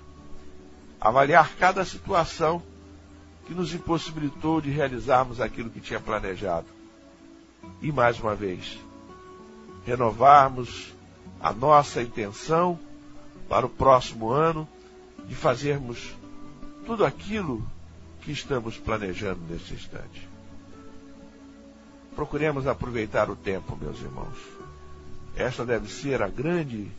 Avaliar 1.01 1.55
cada 1.55 1.85
situação 1.85 2.61
que 3.47 3.55
nos 3.55 3.73
impossibilitou 3.73 4.61
de 4.61 4.71
realizarmos 4.71 5.41
aquilo 5.41 5.71
que 5.71 5.81
tinha 5.81 6.01
planejado. 6.01 6.67
E 7.81 7.93
mais 7.93 8.19
uma 8.19 8.35
vez, 8.35 8.81
renovarmos 9.87 10.93
a 11.41 11.53
nossa 11.53 12.03
intenção 12.03 12.77
para 13.49 13.67
o 13.67 13.71
próximo 13.71 14.31
ano 14.31 14.67
de 15.29 15.35
fazermos 15.37 16.13
tudo 16.85 17.05
aquilo 17.05 17.65
que 18.23 18.33
estamos 18.33 18.77
planejando 18.79 19.41
neste 19.49 19.75
instante. 19.75 20.29
Procuremos 22.17 22.67
aproveitar 22.67 23.31
o 23.31 23.37
tempo, 23.37 23.77
meus 23.81 24.01
irmãos. 24.01 24.52
Esta 25.37 25.65
deve 25.65 25.91
ser 25.91 26.23
a 26.23 26.29
grande 26.29 26.91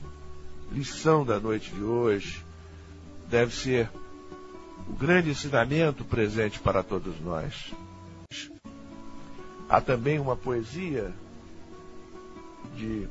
lição 0.72 1.26
da 1.26 1.40
noite 1.40 1.72
de 1.72 1.84
hoje. 1.84 2.44
Deve 3.30 3.54
ser 3.56 3.90
o 4.88 4.94
grande 4.94 5.30
ensinamento 5.30 6.04
presente 6.04 6.60
para 6.60 6.84
todos 6.84 7.20
nós. 7.22 7.74
Há 9.70 9.80
também 9.82 10.20
uma 10.20 10.36
poesia 10.36 11.14
de 12.76 13.08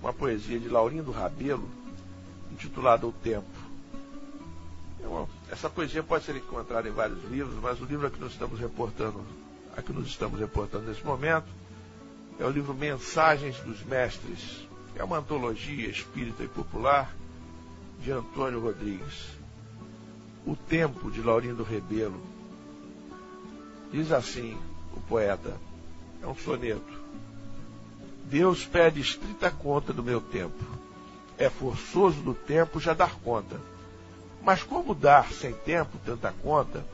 uma 0.00 0.12
poesia 0.12 0.58
de 0.58 0.68
Laurindo 0.68 1.12
Rabelo 1.12 1.68
intitulada 2.50 3.06
O 3.06 3.12
Tempo. 3.12 3.72
Essa 5.50 5.68
poesia 5.68 6.02
pode 6.02 6.24
ser 6.24 6.36
encontrada 6.36 6.88
em 6.88 6.92
vários 6.92 7.22
livros, 7.24 7.54
mas 7.62 7.80
o 7.80 7.84
livro 7.84 8.06
a 8.06 8.10
que 8.10 8.18
nós 8.20 8.32
estamos 8.32 8.58
reportando, 8.58 9.22
a 9.76 9.82
que 9.82 9.92
nos 9.92 10.08
estamos 10.08 10.38
reportando 10.38 10.86
nesse 10.86 11.04
momento, 11.04 11.46
é 12.38 12.44
o 12.44 12.50
livro 12.50 12.74
Mensagens 12.74 13.58
dos 13.60 13.82
Mestres, 13.84 14.66
é 14.96 15.04
uma 15.04 15.18
antologia 15.18 15.88
espírita 15.88 16.42
e 16.42 16.48
popular 16.48 17.14
de 18.00 18.10
Antônio 18.10 18.60
Rodrigues. 18.60 19.28
O 20.44 20.56
Tempo, 20.56 21.10
de 21.10 21.22
Laurindo 21.22 21.62
Rebelo. 21.62 22.20
Diz 23.92 24.10
assim 24.10 24.58
o 24.94 25.00
poeta, 25.00 25.56
é 26.22 26.26
um 26.26 26.34
soneto. 26.34 27.00
Deus 28.24 28.64
pede 28.64 29.00
estrita 29.00 29.50
conta 29.50 29.92
do 29.92 30.02
meu 30.02 30.20
tempo. 30.20 30.64
É 31.38 31.48
forçoso 31.48 32.20
do 32.22 32.34
tempo 32.34 32.80
já 32.80 32.92
dar 32.92 33.14
conta. 33.20 33.60
Mas 34.42 34.62
como 34.62 34.94
dar 34.94 35.32
sem 35.32 35.52
tempo 35.52 35.96
tanta 36.04 36.32
conta, 36.42 36.84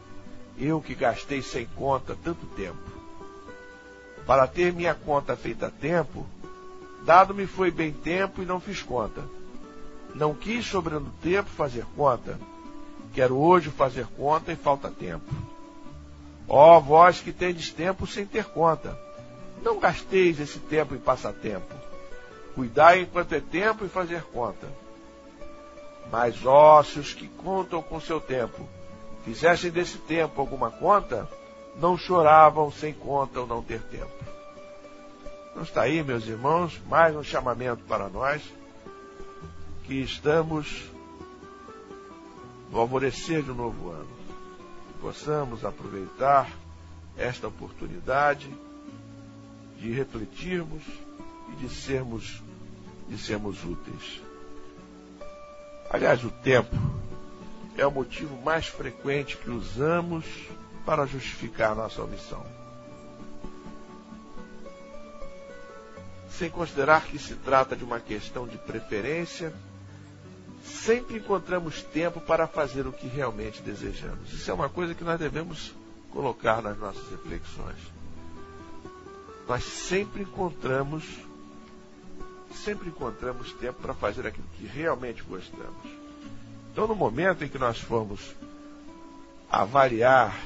eu 0.59 0.81
que 0.81 0.95
gastei 0.95 1.43
sem 1.43 1.67
conta 1.67 2.17
tanto 2.23 2.47
tempo? 2.47 2.79
Para 4.27 4.47
ter 4.47 4.73
minha 4.73 4.95
conta 4.95 5.37
feita 5.37 5.69
a 5.69 5.71
tempo, 5.71 6.27
Dado-me 7.03 7.47
foi 7.47 7.71
bem 7.71 7.93
tempo 7.93 8.43
e 8.43 8.47
não 8.47 8.61
fiz 8.61 8.83
conta. 8.83 9.23
Não 10.15 10.35
quis, 10.35 10.67
sobrando 10.67 11.13
tempo, 11.23 11.49
fazer 11.49 11.85
conta. 11.97 12.39
Quero 13.15 13.37
hoje 13.37 13.71
fazer 13.71 14.07
conta 14.09 14.53
e 14.53 14.57
falta 14.57 14.91
tempo. 14.91 15.33
Ó 16.47 16.81
vós 16.81 17.21
que 17.21 17.33
tendes 17.33 17.71
tempo 17.71 18.07
sem 18.07 18.27
ter 18.27 18.45
conta, 18.45 18.99
não 19.63 19.79
gasteis 19.79 20.41
esse 20.41 20.59
tempo 20.59 20.95
em 20.95 20.99
passatempo. 20.99 21.75
Cuidai 22.55 23.03
enquanto 23.03 23.35
é 23.35 23.41
tempo 23.41 23.85
e 23.85 23.89
fazer 23.89 24.23
conta. 24.25 24.67
Mas 26.11 26.45
ócios 26.45 27.13
que 27.13 27.29
contam 27.29 27.83
com 27.83 28.01
seu 28.01 28.19
tempo, 28.21 28.67
fizessem 29.29 29.71
desse 29.71 29.99
tempo 29.99 30.41
alguma 30.41 30.71
conta, 30.71 31.29
não 31.79 31.99
choravam 31.99 32.73
sem 32.73 32.95
conta 32.95 33.41
ou 33.41 33.47
não 33.47 33.63
ter 33.63 33.83
tempo. 33.83 34.11
Então 35.51 35.63
está 35.63 35.83
aí, 35.83 36.03
meus 36.03 36.27
irmãos, 36.27 36.81
mais 36.89 37.15
um 37.15 37.23
chamamento 37.23 37.85
para 37.85 38.09
nós 38.09 38.43
que 39.85 40.01
estamos 40.01 40.85
no 42.71 42.81
alvorecer 42.81 43.43
de 43.43 43.51
um 43.51 43.55
novo 43.55 43.91
ano. 43.91 44.09
Possamos 44.99 45.63
aproveitar 45.63 46.51
esta 47.15 47.49
oportunidade 47.49 48.51
de 49.79 49.93
refletirmos 49.93 50.83
e 51.53 51.57
de 51.57 51.69
sermos, 51.69 52.43
de 53.09 53.19
sermos 53.19 53.63
úteis. 53.63 54.23
Aliás, 55.91 56.25
o 56.25 56.31
tempo 56.31 56.88
é 57.79 57.87
o 57.87 57.91
motivo 57.91 58.37
mais 58.43 58.67
frequente 58.67 59.39
que 59.39 59.49
usamos 59.49 60.27
para 60.85 61.07
justificar 61.07 61.75
nossa 61.75 62.03
omissão. 62.03 62.45
sem 66.39 66.49
considerar 66.49 67.05
que 67.07 67.19
se 67.19 67.35
trata 67.35 67.75
de 67.75 67.83
uma 67.83 67.99
questão 67.99 68.47
de 68.47 68.57
preferência, 68.57 69.53
sempre 70.65 71.17
encontramos 71.17 71.83
tempo 71.83 72.21
para 72.21 72.47
fazer 72.47 72.87
o 72.87 72.93
que 72.93 73.09
realmente 73.09 73.61
desejamos. 73.61 74.33
Isso 74.33 74.49
é 74.49 74.55
uma 74.55 74.69
coisa 74.69 74.95
que 74.95 75.03
nós 75.03 75.19
devemos 75.19 75.75
colocar 76.13 76.63
nas 76.63 76.79
nossas 76.79 77.11
reflexões. 77.11 77.79
Nós 79.49 79.65
sempre 79.65 80.23
encontramos 80.23 81.05
sempre 82.55 82.89
encontramos 82.89 83.53
tempo 83.53 83.81
para 83.81 83.95
fazer 83.95 84.27
aquilo 84.27 84.47
que 84.57 84.67
realmente 84.67 85.23
gostamos. 85.23 86.08
Então, 86.79 86.87
no 86.87 86.95
momento 86.95 87.45
em 87.45 87.49
que 87.49 87.59
nós 87.59 87.81
formos 87.81 88.21
avaliar, 89.51 90.41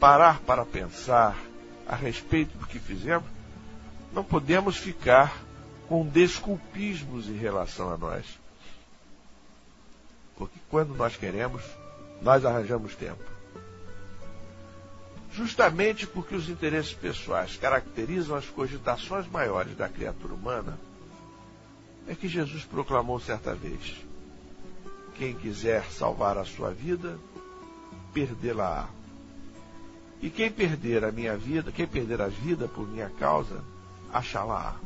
parar 0.00 0.40
para 0.40 0.64
pensar 0.64 1.36
a 1.86 1.94
respeito 1.94 2.56
do 2.56 2.66
que 2.66 2.78
fizemos, 2.78 3.28
não 4.10 4.24
podemos 4.24 4.78
ficar 4.78 5.36
com 5.86 6.06
desculpismos 6.06 7.28
em 7.28 7.36
relação 7.36 7.92
a 7.92 7.98
nós. 7.98 8.24
Porque 10.38 10.58
quando 10.70 10.94
nós 10.94 11.14
queremos, 11.14 11.62
nós 12.22 12.46
arranjamos 12.46 12.96
tempo. 12.96 13.22
Justamente 15.30 16.06
porque 16.06 16.34
os 16.34 16.48
interesses 16.48 16.94
pessoais 16.94 17.54
caracterizam 17.54 18.34
as 18.34 18.46
cogitações 18.46 19.28
maiores 19.28 19.76
da 19.76 19.90
criatura 19.90 20.32
humana, 20.32 20.80
é 22.08 22.14
que 22.14 22.26
Jesus 22.26 22.64
proclamou 22.64 23.20
certa 23.20 23.54
vez: 23.54 24.08
quem 25.20 25.34
quiser 25.34 25.84
salvar 25.90 26.38
a 26.38 26.46
sua 26.46 26.70
vida, 26.70 27.18
perdê-la-á. 28.14 28.86
E 30.22 30.30
quem 30.30 30.50
perder 30.50 31.04
a 31.04 31.12
minha 31.12 31.36
vida, 31.36 31.70
quem 31.70 31.86
perder 31.86 32.22
a 32.22 32.28
vida 32.28 32.66
por 32.66 32.88
minha 32.88 33.10
causa, 33.10 33.62
achá-la-á. 34.10 34.76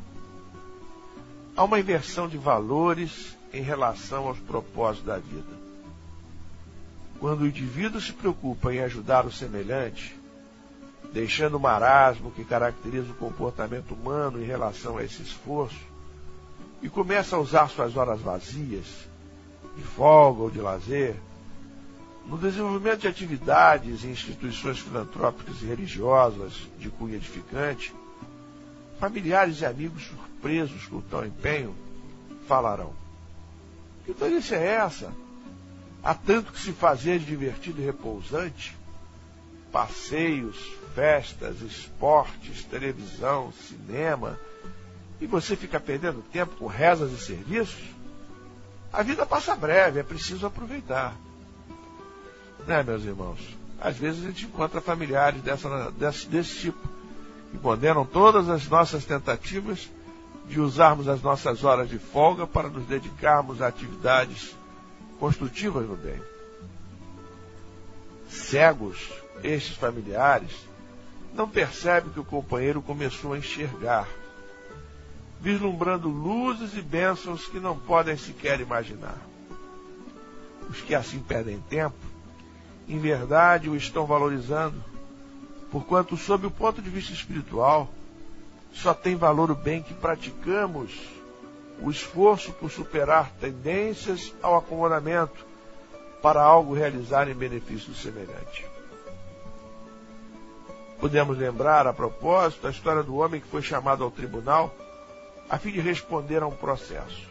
Há 1.57 1.63
uma 1.63 1.79
inversão 1.79 2.27
de 2.27 2.37
valores 2.37 3.39
em 3.53 3.63
relação 3.63 4.27
aos 4.27 4.41
propósitos 4.41 5.07
da 5.07 5.19
vida. 5.19 5.57
Quando 7.21 7.43
o 7.43 7.47
indivíduo 7.47 8.01
se 8.01 8.13
preocupa 8.13 8.75
em 8.75 8.81
ajudar 8.81 9.25
o 9.25 9.31
semelhante, 9.31 10.19
deixando 11.13 11.59
o 11.59 11.61
marasmo 11.61 12.33
que 12.33 12.45
caracteriza 12.45 13.13
o 13.13 13.15
comportamento 13.15 13.95
humano 13.95 14.43
em 14.43 14.45
relação 14.45 14.99
a 14.99 15.05
esse 15.05 15.23
esforço, 15.23 15.79
e 16.83 16.89
começa 16.89 17.37
a 17.37 17.39
usar 17.39 17.69
suas 17.69 17.97
horas 17.97 18.21
vazias, 18.21 19.14
de 19.77 19.83
folga 19.83 20.43
ou 20.43 20.51
de 20.51 20.61
lazer, 20.61 21.17
no 22.27 22.39
desenvolvimento 22.39 23.01
de 23.01 23.09
atividades 23.09 24.05
em 24.05 24.11
instituições 24.11 24.79
filantrópicas 24.79 25.61
e 25.61 25.67
religiosas 25.67 26.55
de 26.79 26.89
cunho 26.89 27.17
edificante, 27.17 27.95
familiares 28.99 29.61
e 29.61 29.67
amigos 29.67 30.05
surpresos 30.07 30.87
com 30.87 31.01
tal 31.03 31.27
empenho 31.27 31.75
falarão: 32.47 32.93
Que 34.07 34.15
tolice 34.15 34.55
é 34.55 34.65
essa? 34.65 35.13
Há 36.03 36.15
tanto 36.15 36.53
que 36.53 36.61
se 36.61 36.73
fazer 36.73 37.19
de 37.19 37.27
divertido 37.27 37.81
e 37.81 37.85
repousante, 37.85 38.77
passeios, 39.73 40.57
festas, 40.95 41.61
esportes, 41.63 42.65
televisão, 42.65 43.53
cinema, 43.53 44.39
e 45.21 45.27
você 45.27 45.57
fica 45.57 45.81
perdendo 45.81 46.23
tempo 46.31 46.57
com 46.57 46.67
rezas 46.67 47.13
e 47.13 47.19
serviços? 47.19 47.83
A 48.95 49.03
vida 49.03 49.27
passa 49.27 49.57
breve, 49.57 49.99
é 49.99 50.05
preciso 50.05 50.47
aproveitar. 50.47 51.17
Né, 52.65 52.81
meus 52.85 53.03
irmãos? 53.03 53.41
Às 53.81 53.97
vezes 53.97 54.25
a 54.25 54.29
gente 54.29 54.47
encontra 54.47 54.81
familiares 54.81 55.43
dessa, 55.43 55.91
desse, 55.91 56.29
desse 56.29 56.61
tipo, 56.61 56.89
que 57.51 57.59
condenam 57.59 58.07
todas 58.07 58.49
as 58.49 58.69
nossas 58.69 59.05
tentativas 59.05 59.91
de 60.47 60.61
usarmos 60.61 61.09
as 61.09 61.21
nossas 61.21 61.65
horas 61.65 61.91
de 61.91 61.99
folga 61.99 62.47
para 62.47 62.69
nos 62.69 62.87
dedicarmos 62.87 63.61
a 63.61 63.67
atividades 63.67 64.55
construtivas 65.19 65.89
no 65.89 65.97
bem. 65.97 66.23
Cegos, 68.29 69.11
estes 69.43 69.77
familiares, 69.77 70.53
não 71.35 71.49
percebem 71.49 72.13
que 72.13 72.21
o 72.21 72.25
companheiro 72.25 72.81
começou 72.81 73.33
a 73.33 73.39
enxergar, 73.39 74.07
vislumbrando 75.41 76.09
luzes 76.09 76.75
e 76.77 76.83
bênçãos 76.83 77.47
que 77.47 77.61
não 77.61 77.79
podem 77.79 78.17
sequer 78.17 78.61
imaginar. 78.61 79.19
Os 80.69 80.81
que 80.81 80.95
assim 80.95 81.21
perdem 81.21 81.61
tempo, 81.69 81.97
em 82.89 82.99
verdade 82.99 83.69
o 83.69 83.77
estão 83.77 84.07
valorizando, 84.07 84.83
porquanto, 85.71 86.17
sob 86.17 86.47
o 86.47 86.51
ponto 86.51 86.81
de 86.81 86.89
vista 86.89 87.13
espiritual, 87.13 87.89
só 88.73 88.95
tem 88.95 89.15
valor 89.15 89.51
o 89.51 89.55
bem 89.55 89.83
que 89.83 89.95
praticamos, 89.95 90.93
o 91.81 91.91
esforço 91.91 92.53
por 92.53 92.71
superar 92.71 93.31
tendências 93.41 94.33
ao 94.43 94.57
acomodamento 94.57 95.45
para 96.23 96.43
algo 96.43 96.75
realizar 96.75 97.29
em 97.29 97.35
benefício 97.35 97.91
do 97.91 97.95
semelhante. 97.95 98.67
Podemos 100.99 101.37
lembrar, 101.37 101.87
a 101.87 101.93
propósito, 101.93 102.67
a 102.67 102.71
história 102.71 103.03
do 103.03 103.17
homem 103.17 103.41
que 103.41 103.49
foi 103.49 103.61
chamado 103.61 104.03
ao 104.03 104.11
tribunal 104.11 104.75
a 105.49 105.59
fim 105.59 105.73
de 105.73 105.81
responder 105.81 106.43
a 106.43 106.47
um 106.47 106.57
processo. 106.57 107.29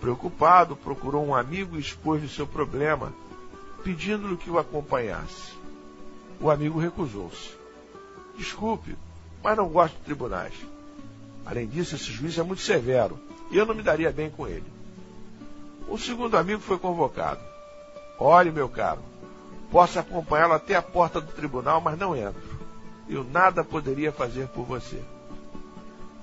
Preocupado, 0.00 0.76
procurou 0.76 1.24
um 1.24 1.34
amigo 1.34 1.76
e 1.76 1.80
expôs-lhe 1.80 2.28
seu 2.28 2.46
problema, 2.46 3.12
pedindo-lhe 3.84 4.36
que 4.36 4.50
o 4.50 4.58
acompanhasse. 4.58 5.52
O 6.40 6.50
amigo 6.50 6.78
recusou-se. 6.78 7.52
Desculpe, 8.36 8.96
mas 9.42 9.56
não 9.56 9.68
gosto 9.68 9.94
de 9.96 10.04
tribunais. 10.04 10.54
Além 11.44 11.66
disso, 11.66 11.94
esse 11.94 12.10
juiz 12.10 12.36
é 12.38 12.42
muito 12.42 12.62
severo 12.62 13.18
e 13.50 13.56
eu 13.56 13.66
não 13.66 13.74
me 13.74 13.82
daria 13.82 14.10
bem 14.10 14.30
com 14.30 14.46
ele. 14.46 14.64
O 15.88 15.98
segundo 15.98 16.36
amigo 16.36 16.60
foi 16.60 16.78
convocado. 16.78 17.40
Olhe, 18.18 18.50
meu 18.50 18.68
caro, 18.68 19.00
posso 19.70 19.98
acompanhá-lo 19.98 20.54
até 20.54 20.74
a 20.74 20.82
porta 20.82 21.20
do 21.20 21.32
tribunal, 21.32 21.80
mas 21.80 21.98
não 21.98 22.16
entro. 22.16 22.42
Eu 23.08 23.24
nada 23.24 23.64
poderia 23.64 24.12
fazer 24.12 24.46
por 24.48 24.64
você. 24.64 25.02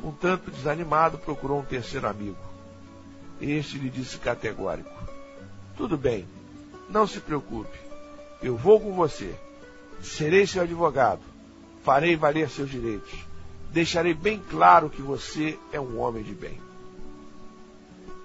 Um 0.03 0.11
tanto 0.11 0.49
desanimado, 0.51 1.17
procurou 1.17 1.59
um 1.59 1.65
terceiro 1.65 2.07
amigo. 2.07 2.37
Este 3.41 3.77
lhe 3.77 3.89
disse 3.89 4.17
categórico: 4.17 4.89
Tudo 5.75 5.97
bem, 5.97 6.25
não 6.89 7.05
se 7.05 7.19
preocupe. 7.19 7.77
Eu 8.41 8.55
vou 8.55 8.79
com 8.79 8.93
você. 8.93 9.35
Serei 10.01 10.47
seu 10.47 10.63
advogado. 10.63 11.21
Farei 11.83 12.15
valer 12.15 12.49
seus 12.49 12.69
direitos. 12.69 13.11
Deixarei 13.71 14.13
bem 14.13 14.41
claro 14.49 14.89
que 14.89 15.01
você 15.01 15.59
é 15.71 15.79
um 15.79 15.99
homem 15.99 16.23
de 16.23 16.33
bem. 16.33 16.59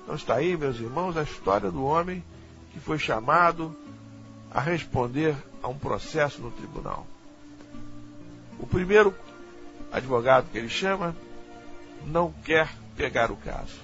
Então 0.02 0.14
está 0.14 0.34
aí, 0.36 0.56
meus 0.56 0.78
irmãos, 0.78 1.16
a 1.16 1.22
história 1.22 1.70
do 1.70 1.84
homem 1.84 2.22
que 2.72 2.80
foi 2.80 2.98
chamado 2.98 3.74
a 4.50 4.60
responder 4.60 5.36
a 5.62 5.68
um 5.68 5.78
processo 5.78 6.40
no 6.40 6.50
tribunal. 6.50 7.06
O 8.58 8.66
primeiro 8.66 9.14
advogado 9.92 10.50
que 10.50 10.58
ele 10.58 10.68
chama 10.68 11.14
não 12.06 12.32
quer 12.44 12.68
pegar 12.96 13.30
o 13.30 13.36
caso. 13.36 13.82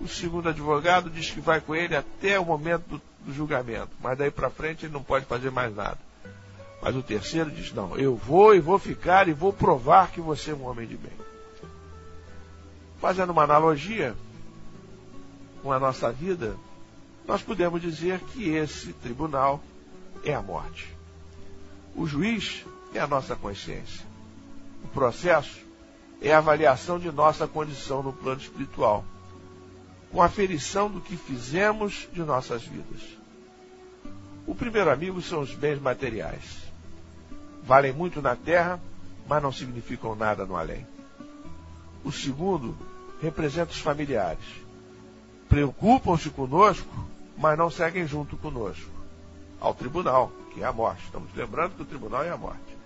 O 0.00 0.08
segundo 0.08 0.48
advogado 0.48 1.08
diz 1.08 1.30
que 1.30 1.40
vai 1.40 1.60
com 1.60 1.74
ele 1.74 1.94
até 1.94 2.38
o 2.38 2.44
momento 2.44 2.84
do, 2.88 3.02
do 3.24 3.32
julgamento, 3.32 3.90
mas 4.00 4.18
daí 4.18 4.30
para 4.30 4.50
frente 4.50 4.86
ele 4.86 4.92
não 4.92 5.02
pode 5.02 5.26
fazer 5.26 5.50
mais 5.50 5.74
nada. 5.74 5.98
Mas 6.82 6.96
o 6.96 7.02
terceiro 7.02 7.50
diz: 7.50 7.72
Não, 7.72 7.96
eu 7.96 8.16
vou 8.16 8.54
e 8.54 8.60
vou 8.60 8.78
ficar 8.78 9.28
e 9.28 9.32
vou 9.32 9.52
provar 9.52 10.10
que 10.10 10.20
você 10.20 10.50
é 10.50 10.54
um 10.54 10.66
homem 10.66 10.86
de 10.86 10.96
bem. 10.96 11.12
Fazendo 13.00 13.30
uma 13.30 13.44
analogia 13.44 14.16
com 15.62 15.72
a 15.72 15.78
nossa 15.78 16.10
vida, 16.10 16.56
nós 17.26 17.40
podemos 17.40 17.80
dizer 17.80 18.18
que 18.18 18.50
esse 18.50 18.92
tribunal 18.94 19.62
é 20.24 20.34
a 20.34 20.42
morte. 20.42 20.88
O 21.94 22.06
juiz 22.06 22.64
é 22.92 22.98
a 22.98 23.06
nossa 23.06 23.36
consciência. 23.36 24.04
O 24.84 24.88
processo 24.88 25.60
é 26.22 26.32
a 26.32 26.38
avaliação 26.38 26.98
de 26.98 27.10
nossa 27.10 27.46
condição 27.46 28.02
no 28.02 28.12
plano 28.12 28.40
espiritual, 28.40 29.04
com 30.10 30.22
aferição 30.22 30.90
do 30.90 31.00
que 31.00 31.16
fizemos 31.16 32.08
de 32.12 32.22
nossas 32.22 32.62
vidas. 32.62 33.02
O 34.46 34.54
primeiro 34.54 34.90
amigo 34.90 35.20
são 35.20 35.40
os 35.40 35.54
bens 35.54 35.80
materiais 35.80 36.62
valem 37.62 37.92
muito 37.92 38.20
na 38.20 38.34
terra, 38.34 38.80
mas 39.28 39.42
não 39.42 39.52
significam 39.52 40.14
nada 40.14 40.44
no 40.44 40.56
além. 40.56 40.86
O 42.04 42.10
segundo 42.10 42.76
representa 43.20 43.70
os 43.70 43.78
familiares. 43.78 44.44
Preocupam-se 45.48 46.30
conosco, 46.30 46.88
mas 47.38 47.56
não 47.56 47.70
seguem 47.70 48.06
junto 48.06 48.36
conosco. 48.36 48.90
Ao 49.60 49.72
tribunal, 49.72 50.32
que 50.52 50.62
é 50.62 50.66
a 50.66 50.72
morte. 50.72 51.04
Estamos 51.04 51.32
lembrando 51.34 51.76
que 51.76 51.82
o 51.82 51.86
tribunal 51.86 52.24
é 52.24 52.30
a 52.30 52.36
morte. 52.36 52.76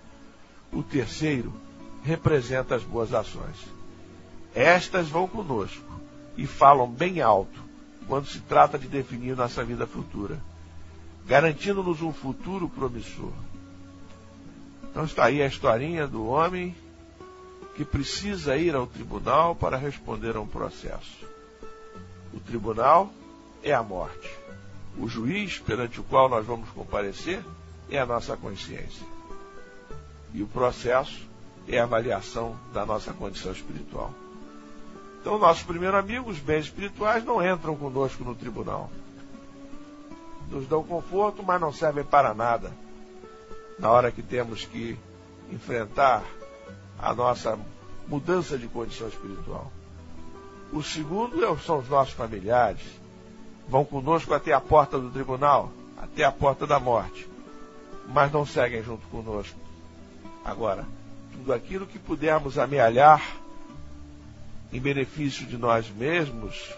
O 0.71 0.83
terceiro 0.83 1.51
representa 2.07 2.73
as 2.73 2.83
boas 2.83 3.13
ações. 3.13 3.57
Estas 4.55 5.09
vão 5.09 5.27
conosco 5.27 5.83
e 6.37 6.47
falam 6.47 6.89
bem 6.89 7.21
alto 7.21 7.59
quando 8.07 8.27
se 8.27 8.39
trata 8.39 8.79
de 8.79 8.87
definir 8.87 9.35
nossa 9.35 9.61
vida 9.65 9.85
futura, 9.85 10.39
garantindo-nos 11.25 12.01
um 12.01 12.13
futuro 12.13 12.69
promissor. 12.69 13.33
Então 14.89 15.03
está 15.03 15.25
aí 15.25 15.41
a 15.41 15.47
historinha 15.47 16.07
do 16.07 16.25
homem 16.27 16.73
que 17.75 17.83
precisa 17.83 18.55
ir 18.55 18.73
ao 18.73 18.87
tribunal 18.87 19.53
para 19.53 19.75
responder 19.75 20.37
a 20.37 20.39
um 20.39 20.47
processo. 20.47 21.27
O 22.33 22.39
tribunal 22.39 23.11
é 23.61 23.73
a 23.73 23.83
morte. 23.83 24.31
O 24.97 25.09
juiz 25.09 25.59
perante 25.59 25.99
o 25.99 26.03
qual 26.03 26.29
nós 26.29 26.45
vamos 26.45 26.69
comparecer 26.69 27.43
é 27.91 27.99
a 27.99 28.05
nossa 28.05 28.37
consciência. 28.37 29.05
E 30.33 30.41
o 30.41 30.47
processo 30.47 31.26
é 31.67 31.79
a 31.79 31.83
avaliação 31.83 32.55
da 32.73 32.85
nossa 32.85 33.13
condição 33.13 33.51
espiritual. 33.51 34.11
Então, 35.19 35.37
nossos 35.37 35.63
primeiros 35.63 35.99
amigos, 35.99 36.37
os 36.37 36.41
bens 36.41 36.65
espirituais, 36.65 37.23
não 37.25 37.45
entram 37.45 37.75
conosco 37.75 38.23
no 38.23 38.35
tribunal. 38.35 38.89
Nos 40.49 40.65
dão 40.67 40.83
conforto, 40.83 41.43
mas 41.43 41.59
não 41.59 41.73
servem 41.73 42.03
para 42.03 42.33
nada. 42.33 42.71
Na 43.77 43.91
hora 43.91 44.11
que 44.11 44.21
temos 44.21 44.63
que 44.65 44.97
enfrentar 45.51 46.23
a 46.97 47.13
nossa 47.13 47.59
mudança 48.07 48.57
de 48.57 48.67
condição 48.67 49.07
espiritual. 49.07 49.71
O 50.71 50.81
segundo 50.81 51.43
é 51.43 51.57
são 51.57 51.79
os 51.79 51.89
nossos 51.89 52.13
familiares. 52.13 52.81
Vão 53.67 53.83
conosco 53.83 54.33
até 54.33 54.53
a 54.53 54.61
porta 54.61 54.97
do 54.97 55.09
tribunal, 55.09 55.71
até 55.97 56.23
a 56.23 56.31
porta 56.31 56.65
da 56.65 56.79
morte, 56.79 57.27
mas 58.07 58.31
não 58.31 58.45
seguem 58.45 58.81
junto 58.81 59.05
conosco. 59.07 59.59
Agora, 60.43 60.85
tudo 61.37 61.53
aquilo 61.53 61.85
que 61.85 61.99
pudermos 61.99 62.57
amealhar 62.57 63.21
em 64.73 64.81
benefício 64.81 65.45
de 65.45 65.55
nós 65.55 65.87
mesmos, 65.89 66.73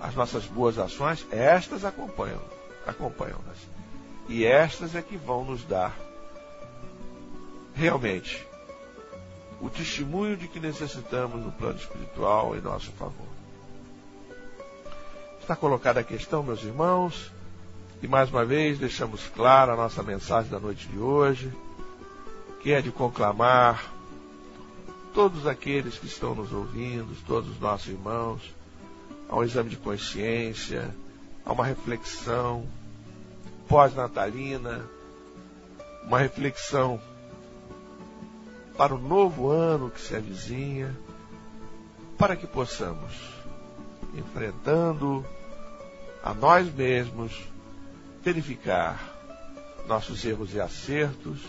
as 0.00 0.14
nossas 0.14 0.44
boas 0.44 0.78
ações, 0.78 1.26
estas 1.30 1.82
acompanham, 1.84 2.40
acompanham-nas. 2.86 3.56
E 4.28 4.44
estas 4.44 4.94
é 4.94 5.00
que 5.02 5.16
vão 5.16 5.44
nos 5.44 5.64
dar 5.64 5.96
realmente 7.74 8.46
o 9.60 9.70
testemunho 9.70 10.36
de 10.36 10.46
que 10.46 10.60
necessitamos 10.60 11.42
no 11.42 11.50
plano 11.52 11.78
espiritual 11.78 12.54
em 12.54 12.60
nosso 12.60 12.92
favor. 12.92 13.32
Está 15.40 15.56
colocada 15.56 16.00
a 16.00 16.04
questão, 16.04 16.42
meus 16.42 16.62
irmãos, 16.62 17.32
e 18.02 18.06
mais 18.06 18.28
uma 18.28 18.44
vez 18.44 18.78
deixamos 18.78 19.26
clara 19.28 19.72
a 19.72 19.76
nossa 19.76 20.02
mensagem 20.02 20.50
da 20.50 20.60
noite 20.60 20.86
de 20.86 20.98
hoje, 20.98 21.50
que 22.60 22.72
é 22.72 22.82
de 22.82 22.92
conclamar 22.92 23.91
todos 25.14 25.46
aqueles 25.46 25.98
que 25.98 26.06
estão 26.06 26.34
nos 26.34 26.52
ouvindo, 26.52 27.14
todos 27.26 27.50
os 27.50 27.60
nossos 27.60 27.88
irmãos, 27.88 28.54
a 29.28 29.36
um 29.36 29.42
exame 29.42 29.70
de 29.70 29.76
consciência, 29.76 30.94
a 31.44 31.52
uma 31.52 31.64
reflexão 31.64 32.66
pós-natalina, 33.68 34.84
uma 36.04 36.18
reflexão 36.18 37.00
para 38.76 38.94
o 38.94 38.98
novo 38.98 39.48
ano 39.48 39.90
que 39.90 40.00
se 40.00 40.14
avizinha, 40.14 40.96
para 42.18 42.36
que 42.36 42.46
possamos, 42.46 43.12
enfrentando 44.14 45.24
a 46.22 46.32
nós 46.34 46.72
mesmos, 46.72 47.42
verificar 48.22 49.12
nossos 49.86 50.24
erros 50.24 50.54
e 50.54 50.60
acertos 50.60 51.40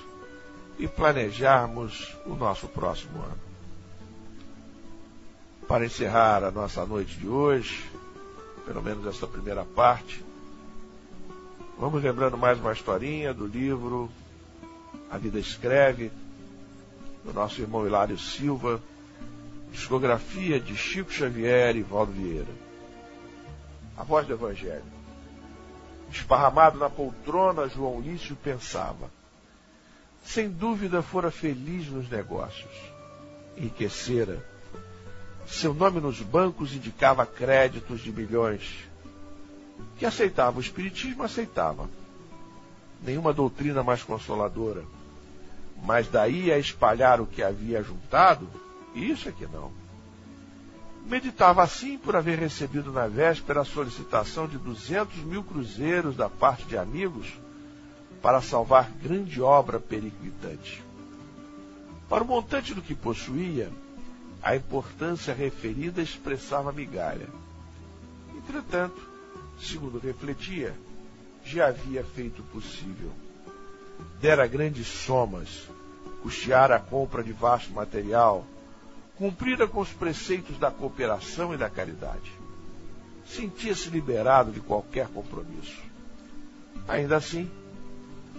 e 0.80 0.88
planejarmos 0.88 2.16
o 2.26 2.34
nosso 2.34 2.68
próximo 2.68 3.22
ano. 3.22 3.43
Para 5.68 5.86
encerrar 5.86 6.44
a 6.44 6.52
nossa 6.52 6.86
noite 6.86 7.18
de 7.18 7.28
hoje, 7.28 7.84
pelo 8.66 8.82
menos 8.82 9.06
essa 9.06 9.26
primeira 9.26 9.64
parte, 9.64 10.24
vamos 11.80 12.04
lembrando 12.04 12.38
mais 12.38 12.60
uma 12.60 12.74
historinha 12.74 13.34
do 13.34 13.48
livro 13.48 14.10
A 15.10 15.18
Vida 15.18 15.40
Escreve, 15.40 16.12
do 17.24 17.34
nosso 17.34 17.62
irmão 17.62 17.88
Hilário 17.88 18.18
Silva, 18.20 18.82
discografia 19.72 20.60
de 20.60 20.76
Chico 20.76 21.12
Xavier 21.12 21.76
e 21.78 21.82
Valdo 21.82 22.12
Vieira. 22.12 22.52
A 23.98 24.04
voz 24.04 24.28
do 24.28 24.34
Evangelho. 24.34 24.84
Esparramado 26.12 26.78
na 26.78 26.90
poltrona, 26.90 27.70
João 27.70 28.02
Lício 28.02 28.36
pensava. 28.36 29.10
Sem 30.26 30.50
dúvida 30.50 31.02
fora 31.02 31.32
feliz 31.32 31.88
nos 31.88 32.10
negócios. 32.10 32.72
Enriquecera. 33.58 34.53
Seu 35.48 35.74
nome 35.74 36.00
nos 36.00 36.22
bancos 36.22 36.74
indicava 36.74 37.26
créditos 37.26 38.02
de 38.02 38.12
milhões. 38.12 38.88
Que 39.98 40.06
aceitava 40.06 40.58
o 40.58 40.62
Espiritismo, 40.62 41.24
aceitava. 41.24 41.90
Nenhuma 43.02 43.34
doutrina 43.34 43.84
mais 43.84 44.02
consoladora 44.04 44.84
mas 45.84 46.08
daí 46.08 46.52
a 46.52 46.58
espalhar 46.58 47.20
o 47.20 47.28
que 47.28 47.44
havia 47.44 47.84
juntado, 47.84 48.48
isso 48.96 49.28
é 49.28 49.32
que 49.32 49.46
não. 49.46 49.72
Meditava 51.06 51.62
assim 51.62 51.98
por 51.98 52.16
haver 52.16 52.40
recebido 52.40 52.92
na 52.92 53.08
véspera 53.08 53.62
a 53.62 53.66
solicitação 53.66 54.48
de 54.48 54.58
duzentos 54.58 55.18
mil 55.18 55.44
cruzeiros 55.44 56.16
da 56.16 56.30
parte 56.30 56.64
de 56.66 56.78
amigos 56.78 57.28
para 58.22 58.42
salvar 58.42 58.90
grande 58.92 59.42
obra 59.42 59.78
periquitante. 59.78 60.82
Para 62.08 62.24
o 62.24 62.28
montante 62.28 62.74
do 62.74 62.82
que 62.82 62.96
possuía, 62.96 63.70
a 64.44 64.58
importância 64.58 65.34
referida 65.34 66.02
expressava 66.02 66.74
migalha. 66.74 67.30
Entretanto, 68.36 69.02
segundo 69.58 69.98
refletia, 70.00 70.76
já 71.46 71.68
havia 71.68 72.04
feito 72.04 72.44
possível. 72.44 73.12
Dera 74.20 74.46
grandes 74.46 74.88
somas 74.88 75.70
custear 76.22 76.72
a 76.72 76.80
compra 76.80 77.24
de 77.24 77.32
vasto 77.32 77.72
material, 77.72 78.46
cumprida 79.18 79.68
com 79.68 79.80
os 79.80 79.90
preceitos 79.90 80.58
da 80.58 80.70
cooperação 80.70 81.54
e 81.54 81.58
da 81.58 81.70
caridade. 81.70 82.32
Sentia-se 83.26 83.90
liberado 83.90 84.52
de 84.52 84.60
qualquer 84.60 85.08
compromisso. 85.08 85.82
Ainda 86.88 87.16
assim, 87.16 87.50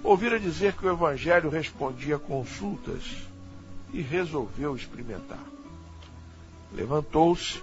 ouvira 0.02 0.38
dizer 0.38 0.74
que 0.74 0.86
o 0.86 0.92
Evangelho 0.92 1.48
respondia 1.48 2.18
consultas 2.18 3.02
e 3.92 4.02
resolveu 4.02 4.76
experimentar. 4.76 5.53
Levantou-se, 6.74 7.62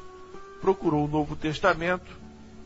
procurou 0.62 1.06
o 1.06 1.08
Novo 1.08 1.36
Testamento 1.36 2.12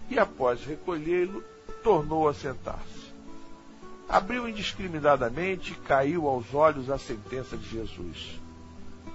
e, 0.10 0.20
após 0.20 0.64
recolhê-lo, 0.64 1.43
tornou 1.84 2.28
a 2.28 2.34
sentar-se 2.34 3.06
abriu 4.08 4.48
indiscriminadamente 4.48 5.74
e 5.74 5.76
caiu 5.76 6.28
aos 6.28 6.54
olhos 6.54 6.89
a 6.89 6.98
sentença 6.98 7.58
de 7.58 7.68
Jesus. 7.68 8.39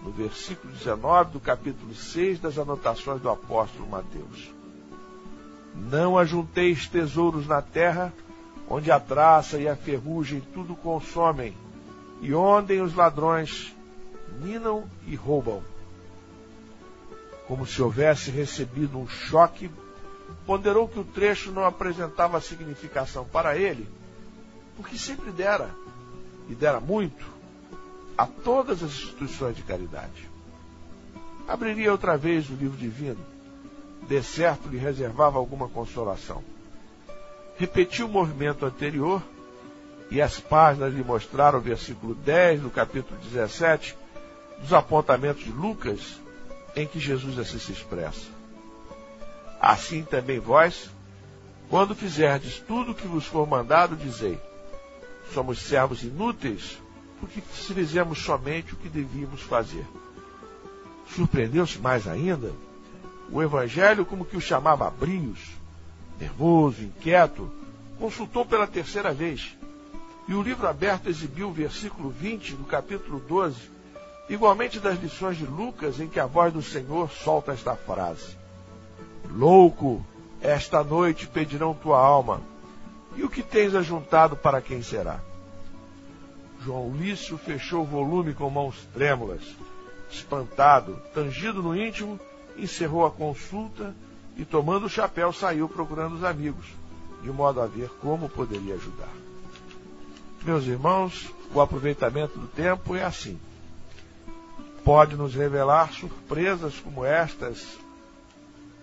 No 0.03 0.11
versículo 0.11 0.73
19 0.73 1.33
do 1.33 1.41
capítulo 1.41 1.95
6 1.95 2.41
das 2.41 2.59
anotações 2.59 3.21
do 3.21 3.29
apóstolo 3.29 3.89
Mateus. 3.89 4.51
Não 5.75 6.19
ajunteis 6.19 6.89
tesouros 6.89 7.47
na 7.47 7.63
terra, 7.63 8.13
onde 8.69 8.91
a 8.91 8.99
traça 8.99 9.59
e 9.59 9.69
a 9.69 9.77
ferrugem 9.77 10.41
tudo 10.53 10.75
consomem, 10.75 11.57
e 12.21 12.35
onde 12.35 12.81
os 12.81 12.95
ladrões 12.95 13.75
minam 14.41 14.85
e 15.07 15.15
roubam. 15.15 15.63
Como 17.51 17.67
se 17.67 17.83
houvesse 17.83 18.31
recebido 18.31 18.97
um 18.97 19.09
choque, 19.09 19.69
ponderou 20.47 20.87
que 20.87 21.01
o 21.01 21.05
trecho 21.05 21.51
não 21.51 21.65
apresentava 21.65 22.41
significação 22.41 23.25
para 23.25 23.57
ele 23.57 23.89
porque 24.77 24.97
sempre 24.97 25.33
dera, 25.33 25.69
e 26.49 26.55
dera 26.55 26.79
muito, 26.79 27.27
a 28.17 28.25
todas 28.25 28.85
as 28.85 28.91
instituições 28.91 29.57
de 29.57 29.63
caridade. 29.63 30.31
Abriria 31.49 31.91
outra 31.91 32.17
vez 32.17 32.49
o 32.49 32.55
livro 32.55 32.77
divino, 32.77 33.19
de 34.07 34.23
certo 34.23 34.69
lhe 34.69 34.79
reservava 34.79 35.37
alguma 35.37 35.69
consolação. 35.69 36.45
Repetiu 37.59 38.07
o 38.07 38.09
movimento 38.09 38.65
anterior, 38.65 39.21
e 40.09 40.23
as 40.23 40.39
páginas 40.39 40.95
lhe 40.95 41.03
mostraram 41.03 41.59
o 41.59 41.63
versículo 41.63 42.15
10 42.15 42.61
do 42.61 42.71
capítulo 42.71 43.19
17 43.21 43.99
dos 44.61 44.73
apontamentos 44.73 45.43
de 45.43 45.51
Lucas, 45.51 46.20
em 46.77 46.87
que 46.87 46.99
Jesus 46.99 47.39
assim 47.39 47.59
se 47.59 47.73
expressa. 47.73 48.29
Assim 49.61 50.03
também 50.03 50.39
vós, 50.39 50.91
quando 51.69 51.95
fizerdes 51.95 52.59
tudo 52.61 52.93
o 52.93 52.95
que 52.95 53.07
vos 53.07 53.27
for 53.27 53.47
mandado, 53.47 53.97
dizei: 53.97 54.39
somos 55.33 55.61
servos 55.61 56.03
inúteis 56.03 56.79
porque 57.21 57.41
fizemos 57.41 58.19
somente 58.19 58.73
o 58.73 58.77
que 58.77 58.89
devíamos 58.89 59.43
fazer. 59.43 59.87
Surpreendeu-se 61.15 61.79
mais 61.79 62.09
ainda? 62.09 62.53
O 63.31 63.43
Evangelho, 63.43 64.07
como 64.07 64.25
que 64.25 64.37
o 64.37 64.41
chamava 64.41 64.87
a 64.87 64.91
brios, 64.91 65.39
nervoso, 66.19 66.83
inquieto, 66.83 67.51
consultou 67.99 68.47
pela 68.47 68.67
terceira 68.67 69.13
vez. 69.13 69.57
E 70.27 70.35
o 70.35 70.43
livro 70.43 70.67
aberto 70.67 71.09
exibiu 71.09 71.49
o 71.49 71.53
versículo 71.53 72.11
20 72.11 72.55
do 72.55 72.65
capítulo 72.65 73.21
12, 73.21 73.57
igualmente 74.31 74.81
das 74.81 74.99
lições 74.99 75.37
de 75.37 75.45
Lucas, 75.45 76.01
em 76.01 76.09
que 76.09 76.19
a 76.19 76.25
voz 76.25 76.53
do 76.53 76.63
Senhor 76.63 77.11
solta 77.11 77.53
esta 77.53 77.77
frase: 77.77 78.37
Louco, 79.31 80.03
esta 80.41 80.83
noite 80.83 81.27
pedirão 81.27 81.75
tua 81.75 81.99
alma 81.99 82.41
e 83.15 83.23
o 83.23 83.29
que 83.29 83.43
tens 83.43 83.75
ajuntado 83.75 84.37
para 84.37 84.63
quem 84.63 84.83
será? 84.83 85.21
João 86.63 86.95
Lício 86.97 87.37
fechou 87.37 87.83
o 87.83 87.87
volume 87.87 88.33
com 88.33 88.49
mãos 88.49 88.77
trêmulas 88.95 89.43
espantado, 90.11 91.01
tangido 91.15 91.63
no 91.63 91.77
íntimo, 91.77 92.19
encerrou 92.57 93.07
a 93.07 93.11
consulta 93.11 93.95
e, 94.37 94.45
tomando 94.45 94.87
o 94.87 94.91
chapéu, 94.91 95.33
saiu 95.33 95.69
procurando 95.69 96.17
os 96.17 96.25
amigos, 96.25 96.67
de 97.23 97.31
modo 97.31 97.61
a 97.61 97.67
ver 97.67 97.89
como 98.01 98.29
poderia 98.29 98.75
ajudar. 98.75 99.13
Meus 100.43 100.65
irmãos, 100.65 101.33
o 101.55 101.61
aproveitamento 101.61 102.39
do 102.39 102.47
tempo 102.47 102.97
é 102.97 103.05
assim. 103.05 103.39
Pode 104.85 105.17
nos 105.17 105.35
revelar 105.35 105.93
surpresas 105.93 106.79
como 106.79 107.05
estas 107.05 107.79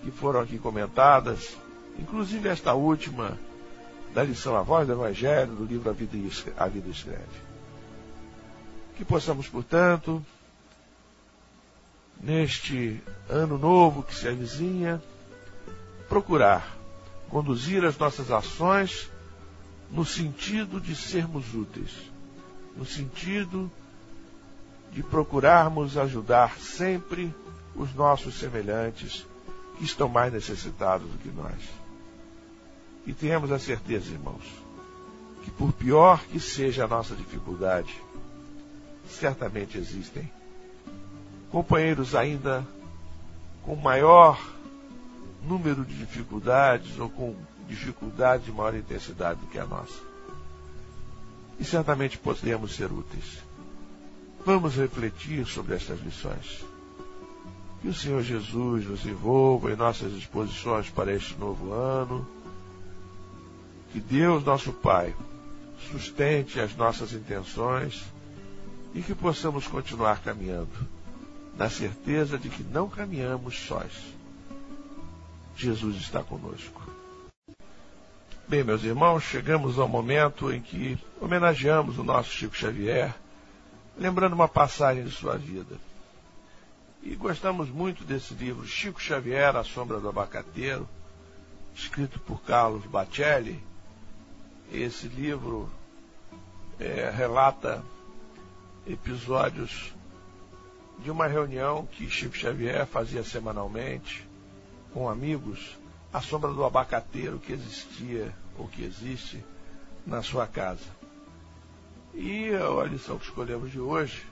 que 0.04 0.12
foram 0.12 0.42
aqui 0.42 0.60
comentadas, 0.60 1.58
inclusive 1.98 2.48
esta 2.50 2.74
última 2.74 3.38
da 4.14 4.24
lição 4.24 4.56
A 4.56 4.62
Voz 4.62 4.88
do 4.88 4.94
Evangelho, 4.94 5.54
do 5.54 5.66
livro 5.66 5.90
A 5.90 5.94
Vida, 5.94 6.18
a 6.58 6.68
Vida 6.68 6.90
Escreve. 6.90 7.48
Que 8.96 9.04
possamos, 9.04 9.48
portanto, 9.48 10.24
neste 12.20 13.02
ano 13.30 13.58
novo 13.58 14.04
que 14.04 14.16
se 14.16 14.28
avizinha, 14.28 15.02
procurar 16.08 16.78
conduzir 17.30 17.84
as 17.86 17.98
nossas 17.98 18.32
ações 18.32 19.10
no 19.92 20.06
sentido 20.06 20.80
de 20.80 20.96
sermos 20.96 21.54
úteis, 21.54 21.92
no 22.76 22.86
sentido 22.86 23.70
de 23.70 23.87
procurarmos 25.04 25.98
ajudar 25.98 26.58
sempre 26.60 27.34
os 27.76 27.94
nossos 27.94 28.36
semelhantes 28.40 29.26
que 29.78 29.84
estão 29.84 30.10
mais 30.10 30.34
necessitados 30.34 31.08
do 31.10 31.18
que 31.18 31.30
nós. 31.30 31.62
E 33.06 33.14
tenhamos 33.14 33.52
a 33.52 33.60
certeza, 33.60 34.12
irmãos, 34.12 34.44
que 35.44 35.52
por 35.52 35.72
pior 35.72 36.24
que 36.26 36.40
seja 36.40 36.86
a 36.86 36.88
nossa 36.88 37.16
dificuldade, 37.16 37.96
certamente 39.10 39.78
existem 39.78 40.30
companheiros 41.50 42.14
ainda 42.14 42.68
com 43.64 43.76
maior 43.76 44.40
número 45.44 45.86
de 45.86 45.96
dificuldades 45.96 47.00
ou 47.00 47.10
com 47.10 47.36
dificuldades 47.68 48.46
de 48.46 48.52
maior 48.52 48.76
intensidade 48.76 49.40
do 49.40 49.48
que 49.48 49.60
a 49.60 49.66
nossa. 49.66 50.02
E 51.60 51.64
certamente 51.64 52.18
podemos 52.18 52.76
ser 52.76 52.92
úteis. 52.92 53.47
Vamos 54.48 54.76
refletir 54.78 55.46
sobre 55.46 55.76
estas 55.76 56.00
lições. 56.00 56.64
Que 57.82 57.90
o 57.90 57.94
Senhor 57.94 58.24
Jesus 58.24 58.86
nos 58.86 59.06
envolva 59.06 59.74
em 59.74 59.76
nossas 59.76 60.14
disposições 60.14 60.90
para 60.90 61.14
este 61.14 61.38
novo 61.38 61.74
ano. 61.74 62.26
Que 63.92 64.00
Deus, 64.00 64.46
nosso 64.46 64.72
Pai, 64.72 65.14
sustente 65.92 66.62
as 66.62 66.74
nossas 66.78 67.12
intenções 67.12 68.06
e 68.96 69.02
que 69.02 69.14
possamos 69.14 69.68
continuar 69.68 70.22
caminhando, 70.22 70.88
na 71.58 71.70
certeza 71.70 72.38
de 72.38 72.48
que 72.48 72.64
não 72.64 72.88
caminhamos 72.88 73.60
sós. 73.60 73.92
Jesus 75.58 75.98
está 75.98 76.24
conosco. 76.24 76.90
Bem, 78.48 78.64
meus 78.64 78.86
irmãos, 78.86 79.26
chegamos 79.26 79.78
ao 79.78 79.90
momento 79.90 80.54
em 80.54 80.62
que 80.62 80.98
homenageamos 81.20 81.98
o 81.98 82.04
nosso 82.06 82.30
Chico 82.30 82.56
Xavier, 82.56 83.14
lembrando 83.98 84.34
uma 84.34 84.48
passagem 84.48 85.04
de 85.04 85.12
sua 85.12 85.38
vida. 85.38 85.78
E 87.02 87.16
gostamos 87.16 87.70
muito 87.70 88.04
desse 88.04 88.34
livro, 88.34 88.66
Chico 88.66 89.02
Xavier, 89.02 89.56
A 89.56 89.64
Sombra 89.64 90.00
do 90.00 90.10
Abacateiro, 90.10 90.88
escrito 91.76 92.20
por 92.20 92.42
Carlos 92.42 92.86
Bacelli. 92.86 93.62
Esse 94.72 95.08
livro 95.08 95.70
é, 96.80 97.10
relata 97.10 97.84
episódios 98.86 99.94
de 101.00 101.12
uma 101.12 101.28
reunião 101.28 101.86
que 101.86 102.10
Chico 102.10 102.36
Xavier 102.36 102.86
fazia 102.86 103.24
semanalmente 103.24 104.28
com 104.94 105.08
amigos 105.08 105.78
à 106.12 106.22
sombra 106.22 106.52
do 106.52 106.66
abacateiro 106.66 107.40
que 107.40 107.54
existia 107.54 108.34
ou 108.58 108.68
que 108.68 108.84
existe 108.84 109.44
na 110.06 110.24
sua 110.24 110.48
casa. 110.48 110.97
E 112.20 112.50
a 112.50 112.84
lição 112.86 113.20
que 113.20 113.26
escolhemos 113.26 113.72
de 113.72 113.80
hoje 113.80 114.26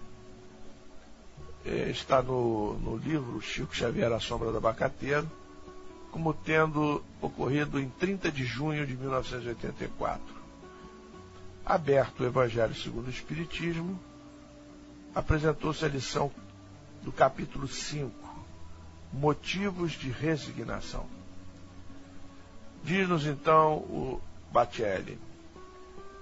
é, 1.64 1.92
está 1.92 2.20
no, 2.20 2.80
no 2.80 2.98
livro 2.98 3.40
Chico 3.40 3.76
Xavier, 3.76 4.12
A 4.12 4.20
Sombra 4.20 4.52
do 4.52 4.58
Abacateiro, 4.58 5.30
como 6.10 6.34
tendo 6.34 7.04
ocorrido 7.22 7.80
em 7.80 7.88
30 7.88 8.32
de 8.32 8.44
junho 8.44 8.88
de 8.88 8.98
1984. 8.98 10.20
Aberto 11.64 12.22
o 12.22 12.26
Evangelho 12.26 12.74
segundo 12.74 13.06
o 13.06 13.12
Espiritismo, 13.12 14.00
apresentou-se 15.14 15.86
a 15.86 15.88
lição 15.88 16.32
do 17.04 17.12
capítulo 17.12 17.68
5, 17.68 18.12
Motivos 19.14 19.92
de 19.92 20.10
Resignação. 20.10 21.06
Diz-nos 22.84 23.28
então 23.28 23.76
o 23.76 24.20
Batelli. 24.52 25.20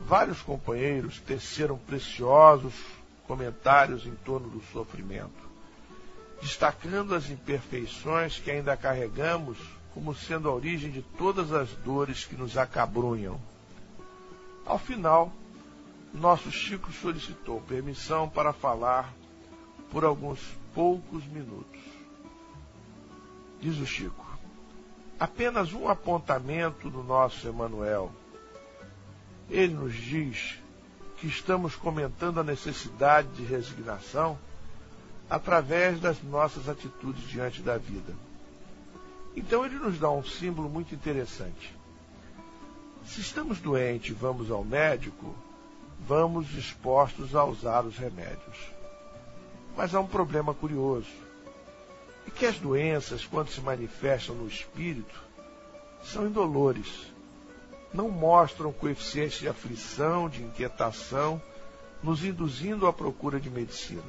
Vários 0.06 0.42
companheiros 0.42 1.20
teceram 1.22 1.78
preciosos 1.78 2.74
comentários 3.26 4.06
em 4.06 4.14
torno 4.16 4.50
do 4.50 4.62
sofrimento, 4.72 5.50
destacando 6.42 7.16
as 7.16 7.30
imperfeições 7.30 8.38
que 8.38 8.52
ainda 8.52 8.76
carregamos 8.76 9.58
como 9.94 10.14
sendo 10.14 10.50
a 10.50 10.54
origem 10.54 10.92
de 10.92 11.02
todas 11.02 11.54
as 11.54 11.70
dores 11.70 12.26
que 12.26 12.36
nos 12.36 12.58
acabrunham. 12.58 13.40
Ao 14.66 14.78
final, 14.78 15.32
nosso 16.14 16.52
Chico 16.52 16.92
solicitou 16.92 17.62
permissão 17.62 18.28
para 18.28 18.52
falar 18.52 19.14
por 19.90 20.04
alguns 20.04 20.40
poucos 20.74 21.26
minutos. 21.26 21.80
Diz 23.62 23.78
o 23.78 23.86
Chico: 23.86 24.26
apenas 25.20 25.72
um 25.72 25.88
apontamento 25.88 26.90
do 26.90 27.02
nosso 27.04 27.48
Emanuel. 27.48 28.12
Ele 29.54 29.76
nos 29.76 29.94
diz 29.94 30.58
que 31.18 31.28
estamos 31.28 31.76
comentando 31.76 32.40
a 32.40 32.44
necessidade 32.44 33.28
de 33.34 33.44
resignação 33.44 34.36
através 35.30 36.00
das 36.00 36.24
nossas 36.24 36.68
atitudes 36.68 37.30
diante 37.30 37.62
da 37.62 37.78
vida. 37.78 38.16
Então 39.36 39.64
ele 39.64 39.76
nos 39.76 40.00
dá 40.00 40.10
um 40.10 40.24
símbolo 40.24 40.68
muito 40.68 40.96
interessante. 40.96 41.72
Se 43.06 43.22
estamos 43.22 43.60
doentes 43.60 44.10
e 44.10 44.14
vamos 44.14 44.50
ao 44.50 44.64
médico, 44.64 45.36
vamos 46.00 46.48
dispostos 46.48 47.36
a 47.36 47.46
usar 47.46 47.86
os 47.86 47.96
remédios. 47.96 48.58
Mas 49.78 49.94
há 49.94 50.00
um 50.00 50.08
problema 50.08 50.56
curioso. 50.56 51.14
É 52.28 52.32
que 52.32 52.48
as 52.48 52.58
doenças, 52.58 53.24
quando 53.24 53.50
se 53.50 53.62
manifestam 53.62 54.34
no 54.34 54.48
espírito, 54.48 55.22
são 56.04 56.26
indolores. 56.26 57.13
Não 57.94 58.10
mostram 58.10 58.72
coeficientes 58.72 59.40
de 59.40 59.48
aflição, 59.48 60.28
de 60.28 60.42
inquietação, 60.44 61.42
nos 62.02 62.24
induzindo 62.24 62.88
à 62.88 62.94
procura 62.94 63.40
de 63.40 63.50
medicina. 63.50 64.02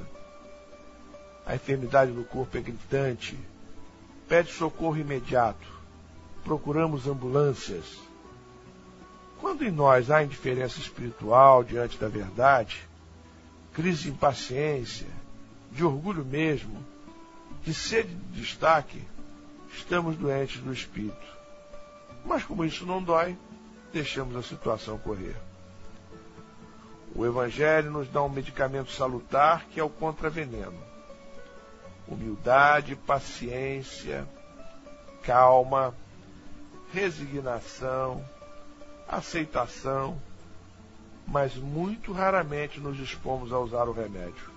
A 1.47 1.55
enfermidade 1.55 2.11
no 2.11 2.25
corpo 2.25 2.57
é 2.57 2.61
gritante, 2.61 3.39
pede 4.27 4.51
socorro 4.53 4.97
imediato, 4.97 5.67
procuramos 6.43 7.07
ambulâncias, 7.07 7.99
quando 9.45 9.63
em 9.63 9.71
nós 9.71 10.11
há 10.11 10.25
indiferença 10.25 10.81
espiritual 10.81 11.63
diante 11.63 11.99
da 11.99 12.09
verdade, 12.09 12.89
crise 13.75 14.05
de 14.05 14.09
impaciência, 14.09 15.07
de 15.71 15.85
orgulho 15.85 16.25
mesmo, 16.25 16.83
de 17.63 17.75
sede 17.75 18.15
de 18.15 18.41
destaque, 18.41 19.03
estamos 19.71 20.17
doentes 20.17 20.63
do 20.63 20.73
espírito. 20.73 21.27
Mas 22.25 22.43
como 22.43 22.65
isso 22.65 22.87
não 22.87 23.03
dói, 23.03 23.37
deixamos 23.95 24.35
a 24.35 24.43
situação 24.43 24.99
correr. 24.99 25.37
O 27.15 27.25
Evangelho 27.25 27.93
nos 27.93 28.09
dá 28.09 28.21
um 28.25 28.29
medicamento 28.29 28.91
salutar 28.91 29.67
que 29.67 29.79
é 29.79 29.85
o 29.85 29.89
contraveneno. 29.89 30.77
Humildade, 32.09 32.97
paciência, 32.97 34.29
calma, 35.23 35.95
resignação, 36.93 38.23
aceitação, 39.09 40.21
mas 41.25 41.55
muito 41.55 42.13
raramente 42.13 42.81
nos 42.81 42.97
dispomos 42.97 43.53
a 43.53 43.61
usar 43.61 43.89
o 43.89 43.93
remédio. 43.93 44.53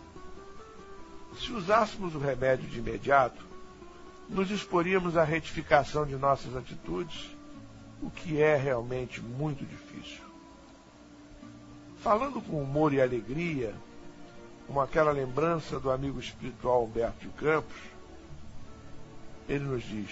Se 1.39 1.51
usássemos 1.51 2.15
o 2.15 2.19
remédio 2.19 2.67
de 2.67 2.79
imediato, 2.79 3.45
nos 4.27 4.47
disporíamos 4.47 5.15
à 5.15 5.23
retificação 5.23 6.07
de 6.07 6.15
nossas 6.15 6.55
atitudes, 6.55 7.36
o 8.01 8.09
que 8.09 8.41
é 8.41 8.55
realmente 8.55 9.21
muito 9.21 9.65
difícil. 9.65 10.23
Falando 11.99 12.41
com 12.41 12.61
humor 12.61 12.93
e 12.93 13.01
alegria, 13.01 13.73
com 14.67 14.79
aquela 14.79 15.11
lembrança 15.11 15.79
do 15.79 15.89
amigo 15.89 16.19
espiritual 16.19 16.85
Humberto 16.85 17.19
de 17.19 17.29
Campos, 17.29 17.77
ele 19.49 19.63
nos 19.63 19.83
diz: 19.83 20.11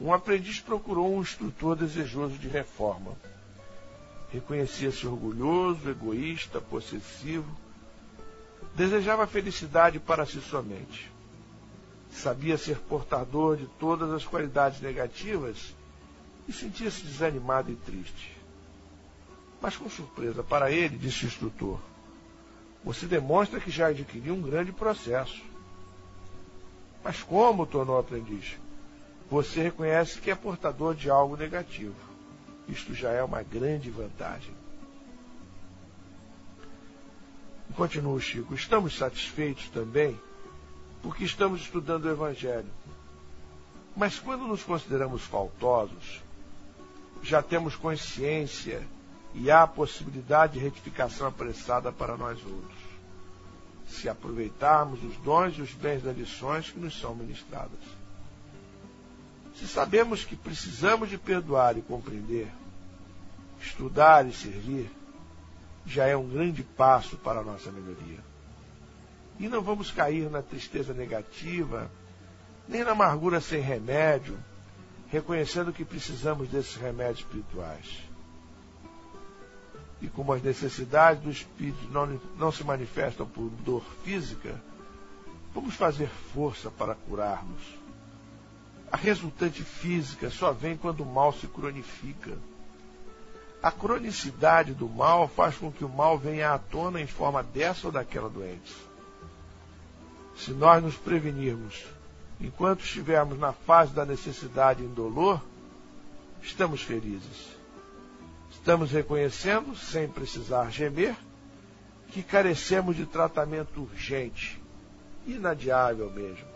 um 0.00 0.12
aprendiz 0.12 0.60
procurou 0.60 1.14
um 1.14 1.20
instrutor 1.20 1.74
desejoso 1.76 2.36
de 2.38 2.48
reforma. 2.48 3.12
Reconhecia-se 4.30 5.06
orgulhoso, 5.06 5.88
egoísta, 5.88 6.60
possessivo. 6.60 7.48
Desejava 8.74 9.26
felicidade 9.26 9.98
para 9.98 10.26
si 10.26 10.40
somente. 10.40 11.10
Sabia 12.10 12.58
ser 12.58 12.78
portador 12.78 13.56
de 13.56 13.66
todas 13.78 14.10
as 14.10 14.24
qualidades 14.24 14.80
negativas 14.80 15.75
e 16.48 16.52
sentia-se 16.52 17.02
desanimado 17.02 17.70
e 17.70 17.76
triste. 17.76 18.36
Mas 19.60 19.76
com 19.76 19.88
surpresa 19.88 20.42
para 20.42 20.70
ele, 20.70 20.96
disse 20.96 21.24
o 21.24 21.28
instrutor, 21.28 21.80
você 22.84 23.06
demonstra 23.06 23.60
que 23.60 23.70
já 23.70 23.88
adquiriu 23.88 24.34
um 24.34 24.42
grande 24.42 24.70
processo. 24.70 25.42
Mas 27.02 27.22
como, 27.22 27.66
tornou 27.66 27.96
o 27.96 27.98
aprendiz? 27.98 28.56
Você 29.28 29.60
reconhece 29.62 30.20
que 30.20 30.30
é 30.30 30.34
portador 30.34 30.94
de 30.94 31.10
algo 31.10 31.36
negativo. 31.36 31.94
Isto 32.68 32.94
já 32.94 33.10
é 33.10 33.22
uma 33.22 33.42
grande 33.42 33.90
vantagem. 33.90 34.54
E 37.70 37.72
continua 37.72 38.20
Chico. 38.20 38.54
Estamos 38.54 38.96
satisfeitos 38.96 39.68
também 39.70 40.18
porque 41.02 41.24
estamos 41.24 41.60
estudando 41.60 42.04
o 42.04 42.10
Evangelho. 42.10 42.70
Mas 43.96 44.18
quando 44.18 44.46
nos 44.46 44.62
consideramos 44.62 45.22
faltosos, 45.22 46.20
já 47.22 47.42
temos 47.42 47.74
consciência 47.76 48.86
e 49.34 49.50
há 49.50 49.66
possibilidade 49.66 50.54
de 50.54 50.58
retificação 50.58 51.26
apressada 51.26 51.92
para 51.92 52.16
nós 52.16 52.38
outros, 52.44 52.78
se 53.86 54.08
aproveitarmos 54.08 55.02
os 55.04 55.16
dons 55.18 55.56
e 55.58 55.62
os 55.62 55.72
bens 55.72 56.02
das 56.02 56.16
lições 56.16 56.70
que 56.70 56.78
nos 56.78 56.98
são 56.98 57.14
ministradas. 57.14 57.80
Se 59.54 59.66
sabemos 59.66 60.24
que 60.24 60.36
precisamos 60.36 61.08
de 61.08 61.18
perdoar 61.18 61.76
e 61.76 61.82
compreender, 61.82 62.48
estudar 63.60 64.26
e 64.26 64.32
servir, 64.32 64.90
já 65.84 66.06
é 66.06 66.16
um 66.16 66.28
grande 66.28 66.62
passo 66.62 67.16
para 67.16 67.40
a 67.40 67.44
nossa 67.44 67.70
melhoria. 67.70 68.18
E 69.38 69.48
não 69.48 69.62
vamos 69.62 69.90
cair 69.90 70.30
na 70.30 70.42
tristeza 70.42 70.92
negativa, 70.92 71.90
nem 72.68 72.84
na 72.84 72.92
amargura 72.92 73.40
sem 73.40 73.60
remédio, 73.60 74.38
reconhecendo 75.10 75.72
que 75.72 75.84
precisamos 75.84 76.48
desses 76.48 76.76
remédios 76.76 77.20
espirituais. 77.20 78.02
E 80.00 80.08
como 80.08 80.32
as 80.32 80.42
necessidades 80.42 81.22
do 81.22 81.30
espírito 81.30 81.88
não, 81.90 82.20
não 82.36 82.52
se 82.52 82.62
manifestam 82.64 83.26
por 83.26 83.48
dor 83.64 83.82
física, 84.04 84.60
vamos 85.54 85.74
fazer 85.74 86.08
força 86.34 86.70
para 86.70 86.94
curarmos. 86.94 87.62
A 88.90 88.96
resultante 88.96 89.62
física 89.62 90.30
só 90.30 90.52
vem 90.52 90.76
quando 90.76 91.00
o 91.00 91.06
mal 91.06 91.32
se 91.32 91.46
cronifica. 91.46 92.36
A 93.62 93.72
cronicidade 93.72 94.74
do 94.74 94.88
mal 94.88 95.28
faz 95.28 95.56
com 95.56 95.72
que 95.72 95.84
o 95.84 95.88
mal 95.88 96.18
venha 96.18 96.52
à 96.52 96.58
tona 96.58 97.00
em 97.00 97.06
forma 97.06 97.42
dessa 97.42 97.86
ou 97.86 97.92
daquela 97.92 98.28
doença. 98.28 98.74
Se 100.36 100.50
nós 100.50 100.82
nos 100.82 100.94
prevenirmos 100.94 101.84
enquanto 102.40 102.84
estivermos 102.84 103.38
na 103.38 103.52
fase 103.52 103.92
da 103.92 104.04
necessidade 104.04 104.82
e 104.82 104.86
dolor, 104.86 105.42
estamos 106.42 106.82
felizes. 106.82 107.56
Estamos 108.50 108.90
reconhecendo, 108.90 109.76
sem 109.76 110.08
precisar 110.08 110.70
gemer, 110.70 111.16
que 112.08 112.22
carecemos 112.22 112.96
de 112.96 113.06
tratamento 113.06 113.80
urgente, 113.80 114.60
inadiável 115.26 116.10
mesmo. 116.10 116.46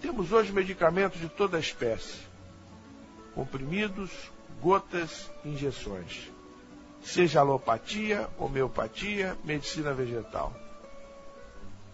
Temos 0.00 0.32
hoje 0.32 0.52
medicamentos 0.52 1.20
de 1.20 1.28
toda 1.28 1.58
espécie: 1.58 2.20
comprimidos, 3.34 4.10
gotas, 4.60 5.30
injeções. 5.44 6.30
Seja 7.02 7.40
alopatia, 7.40 8.28
homeopatia, 8.38 9.36
medicina 9.44 9.92
vegetal. 9.92 10.54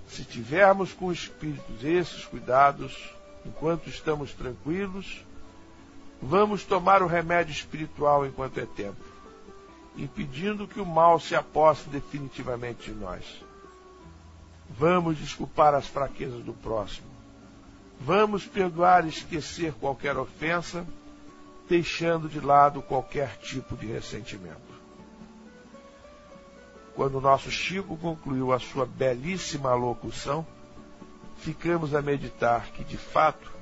Se 0.08 0.24
tivermos 0.24 0.92
com 0.92 1.10
espíritos 1.10 1.82
esses 1.82 2.24
cuidados, 2.24 3.12
enquanto 3.44 3.88
estamos 3.88 4.32
tranquilos, 4.32 5.24
vamos 6.22 6.64
tomar 6.64 7.02
o 7.02 7.06
remédio 7.06 7.52
espiritual 7.52 8.24
enquanto 8.24 8.58
é 8.58 8.66
tempo, 8.66 9.04
impedindo 9.96 10.68
que 10.68 10.80
o 10.80 10.86
mal 10.86 11.18
se 11.18 11.34
aposte 11.34 11.88
definitivamente 11.88 12.90
de 12.90 12.98
nós. 12.98 13.24
Vamos 14.70 15.18
desculpar 15.18 15.74
as 15.74 15.86
fraquezas 15.86 16.42
do 16.42 16.52
próximo. 16.52 17.06
Vamos 18.00 18.44
perdoar 18.44 19.06
e 19.06 19.08
esquecer 19.08 19.72
qualquer 19.74 20.16
ofensa 20.16 20.86
deixando 21.68 22.28
de 22.28 22.40
lado 22.40 22.82
qualquer 22.82 23.36
tipo 23.38 23.76
de 23.76 23.86
ressentimento. 23.86 24.75
Quando 26.96 27.18
o 27.18 27.20
nosso 27.20 27.50
Chico 27.50 27.96
concluiu 27.96 28.52
a 28.52 28.58
sua 28.58 28.86
belíssima 28.86 29.74
locução, 29.74 30.46
ficamos 31.36 31.94
a 31.94 32.00
meditar 32.00 32.68
que, 32.72 32.82
de 32.82 32.96
fato, 32.96 33.52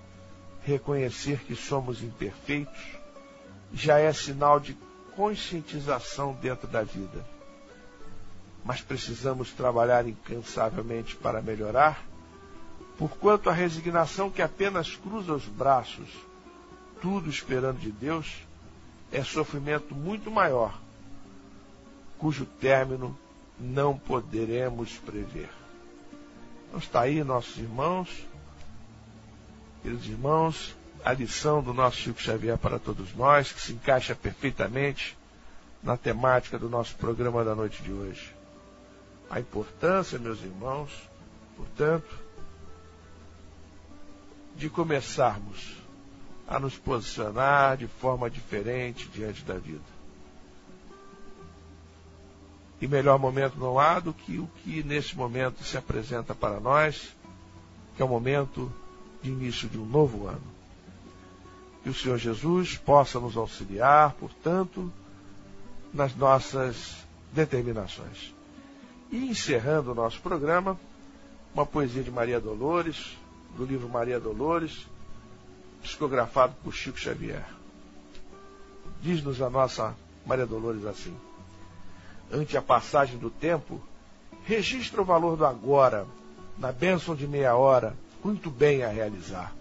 reconhecer 0.63 1.41
que 1.41 1.57
somos 1.57 2.03
imperfeitos 2.03 2.81
já 3.73 3.99
é 3.99 4.13
sinal 4.13 4.61
de 4.61 4.77
conscientização 5.17 6.33
dentro 6.41 6.69
da 6.69 6.85
vida. 6.85 7.27
Mas 8.65 8.81
precisamos 8.81 9.51
trabalhar 9.51 10.07
incansavelmente 10.07 11.17
para 11.17 11.43
melhorar, 11.43 12.03
porquanto 12.97 13.51
a 13.51 13.53
resignação 13.53 14.31
que 14.31 14.41
apenas 14.41 14.95
cruza 14.95 15.35
os 15.35 15.45
braços 15.45 16.09
tudo 17.05 17.29
esperando 17.29 17.81
de 17.81 17.93
Deus, 17.93 18.35
é 19.13 19.23
sofrimento 19.23 19.95
muito 19.95 20.31
maior, 20.31 20.81
cujo 22.17 22.47
término 22.47 23.15
não 23.59 23.97
poderemos 23.97 24.93
prever. 24.99 25.51
Então 26.69 26.79
está 26.79 27.03
aí, 27.03 27.23
nossos 27.23 27.57
irmãos, 27.59 28.27
queridos 29.83 30.07
irmãos, 30.07 30.75
a 31.05 31.13
lição 31.13 31.63
do 31.63 31.75
nosso 31.75 31.99
Chico 31.99 32.21
Xavier 32.21 32.59
para 32.59 32.79
todos 32.79 33.15
nós, 33.15 33.53
que 33.53 33.61
se 33.61 33.73
encaixa 33.73 34.15
perfeitamente 34.15 35.17
na 35.83 35.97
temática 35.97 36.59
do 36.59 36.69
nosso 36.69 36.97
programa 36.97 37.45
da 37.45 37.55
noite 37.55 37.83
de 37.83 37.93
hoje. 37.93 38.35
A 39.31 39.39
importância, 39.39 40.19
meus 40.19 40.41
irmãos, 40.43 40.91
portanto, 41.57 42.19
de 44.57 44.71
começarmos 44.71 45.77
a 46.49 46.59
nos 46.59 46.77
posicionar 46.77 47.77
de 47.77 47.87
forma 47.87 48.31
diferente 48.31 49.09
diante 49.09 49.45
da 49.45 49.55
vida. 49.55 49.94
E 52.85 52.87
melhor 52.87 53.19
momento 53.19 53.59
não 53.59 53.79
há 53.79 53.99
do 53.99 54.13
que 54.13 54.39
o 54.39 54.47
que 54.63 54.83
nesse 54.83 55.17
momento 55.17 55.65
se 55.65 55.75
apresenta 55.75 56.35
para 56.35 56.61
nós, 56.61 57.17
que 57.97 58.03
é 58.03 58.05
o 58.05 58.09
momento 58.09 58.71
de 59.23 59.31
início 59.31 59.71
de 59.71 59.79
um 59.79 59.87
novo 59.87 60.27
ano. 60.27 60.45
Que 61.83 61.89
o 61.89 61.95
Senhor 61.95 62.19
Jesus 62.19 62.77
possa 62.77 63.19
nos 63.19 63.39
auxiliar, 63.39 64.13
portanto, 64.21 64.93
nas 65.95 66.15
nossas 66.15 66.95
determinações. 67.33 68.35
E 69.11 69.31
encerrando 69.31 69.93
o 69.93 69.95
nosso 69.95 70.21
programa, 70.21 70.79
uma 71.55 71.65
poesia 71.65 72.03
de 72.03 72.11
Maria 72.11 72.39
Dolores, 72.39 73.17
do 73.57 73.65
livro 73.65 73.89
Maria 73.89 74.21
Dolores, 74.21 74.87
psicografado 75.83 76.55
por 76.63 76.75
Chico 76.75 77.01
Xavier. 77.01 77.47
Diz-nos 79.01 79.41
a 79.41 79.49
nossa 79.49 79.97
Maria 80.27 80.45
Dolores 80.45 80.85
assim: 80.85 81.17
Ante 82.35 82.57
a 82.57 82.63
passagem 82.63 83.17
do 83.17 83.31
tempo, 83.31 83.81
registra 84.45 85.01
o 85.01 85.05
valor 85.05 85.37
do 85.37 85.47
agora, 85.47 86.05
na 86.59 86.73
bênção 86.73 87.15
de 87.15 87.29
meia 87.29 87.55
hora, 87.55 87.97
muito 88.25 88.51
bem 88.51 88.83
a 88.83 88.89
realizar. 88.89 89.53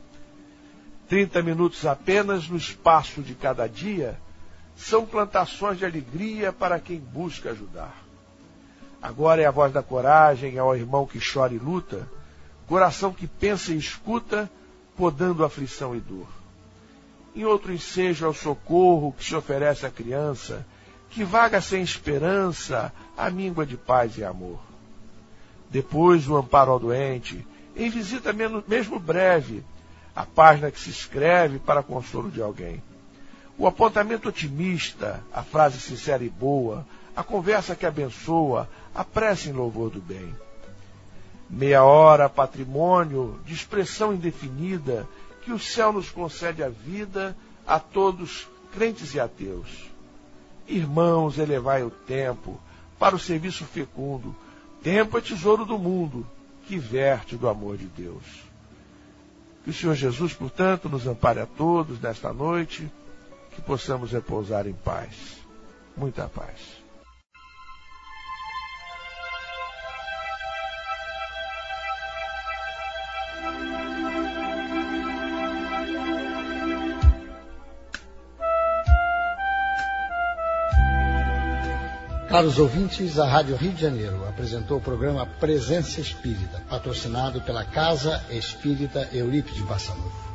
Trinta 1.07 1.43
minutos 1.43 1.85
apenas 1.85 2.49
no 2.49 2.57
espaço 2.57 3.21
de 3.21 3.35
cada 3.35 3.67
dia 3.67 4.17
são 4.75 5.05
plantações 5.05 5.77
de 5.77 5.85
alegria 5.85 6.51
para 6.51 6.79
quem 6.79 6.97
busca 6.97 7.51
ajudar. 7.51 7.95
Agora 8.99 9.39
é 9.39 9.45
a 9.45 9.51
voz 9.51 9.71
da 9.71 9.83
coragem 9.83 10.57
ao 10.57 10.75
irmão 10.75 11.05
que 11.05 11.19
chora 11.19 11.53
e 11.53 11.59
luta, 11.59 12.09
coração 12.65 13.13
que 13.13 13.27
pensa 13.27 13.71
e 13.71 13.77
escuta 13.77 14.49
podando 14.97 15.45
aflição 15.45 15.95
e 15.95 15.99
dor. 15.99 16.27
Em 17.35 17.45
outro 17.45 17.71
ensejo 17.71 18.25
ao 18.25 18.33
socorro 18.33 19.13
que 19.13 19.23
se 19.23 19.35
oferece 19.35 19.85
à 19.85 19.91
criança, 19.91 20.65
que 21.13 21.23
vaga 21.23 21.61
sem 21.61 21.81
esperança 21.81 22.93
a 23.17 23.29
míngua 23.29 23.65
de 23.65 23.77
paz 23.77 24.17
e 24.17 24.23
amor. 24.23 24.59
Depois 25.69 26.27
o 26.27 26.35
amparo 26.35 26.71
ao 26.71 26.79
doente, 26.79 27.45
em 27.75 27.89
visita 27.89 28.33
mesmo 28.67 28.99
breve, 28.99 29.63
a 30.15 30.25
página 30.25 30.71
que 30.71 30.79
se 30.79 30.89
escreve 30.89 31.59
para 31.59 31.83
consolo 31.83 32.29
de 32.29 32.41
alguém. 32.41 32.81
O 33.57 33.67
apontamento 33.67 34.29
otimista, 34.29 35.23
a 35.31 35.43
frase 35.43 35.79
sincera 35.79 36.23
e 36.23 36.29
boa, 36.29 36.85
a 37.15 37.23
conversa 37.23 37.75
que 37.75 37.85
abençoa, 37.85 38.67
a 38.93 39.03
prece 39.03 39.49
em 39.49 39.53
louvor 39.53 39.89
do 39.89 40.01
bem 40.01 40.33
meia 41.53 41.83
hora, 41.83 42.27
patrimônio 42.27 43.39
de 43.45 43.53
expressão 43.53 44.13
indefinida, 44.13 45.07
que 45.43 45.51
o 45.51 45.59
céu 45.59 45.93
nos 45.93 46.09
concede 46.09 46.63
a 46.63 46.69
vida 46.69 47.35
a 47.65 47.79
todos, 47.79 48.47
crentes 48.73 49.13
e 49.13 49.19
ateus. 49.19 49.92
Irmãos, 50.67 51.37
elevai 51.37 51.83
o 51.83 51.89
tempo 51.89 52.59
para 52.97 53.15
o 53.15 53.19
serviço 53.19 53.65
fecundo, 53.65 54.35
tempo 54.81 55.17
é 55.17 55.21
tesouro 55.21 55.65
do 55.65 55.77
mundo, 55.77 56.25
que 56.67 56.77
verte 56.77 57.35
do 57.35 57.49
amor 57.49 57.77
de 57.77 57.85
Deus. 57.85 58.23
Que 59.63 59.69
o 59.69 59.73
Senhor 59.73 59.95
Jesus, 59.95 60.33
portanto, 60.33 60.89
nos 60.89 61.07
ampare 61.07 61.39
a 61.39 61.45
todos 61.45 61.99
nesta 61.99 62.33
noite, 62.33 62.89
que 63.51 63.61
possamos 63.61 64.11
repousar 64.11 64.67
em 64.67 64.73
paz. 64.73 65.37
Muita 65.95 66.27
paz. 66.27 66.82
Caros 82.33 82.57
ouvintes, 82.57 83.19
a 83.19 83.27
Rádio 83.27 83.55
Rio 83.55 83.73
de 83.73 83.81
Janeiro 83.83 84.27
apresentou 84.27 84.79
o 84.79 84.81
programa 84.81 85.23
Presença 85.23 86.01
Espírita, 86.01 86.63
patrocinado 86.67 87.39
pela 87.41 87.63
Casa 87.63 88.23
Espírita 88.31 89.07
Eurípides 89.13 89.61
Bassanufo. 89.61 90.32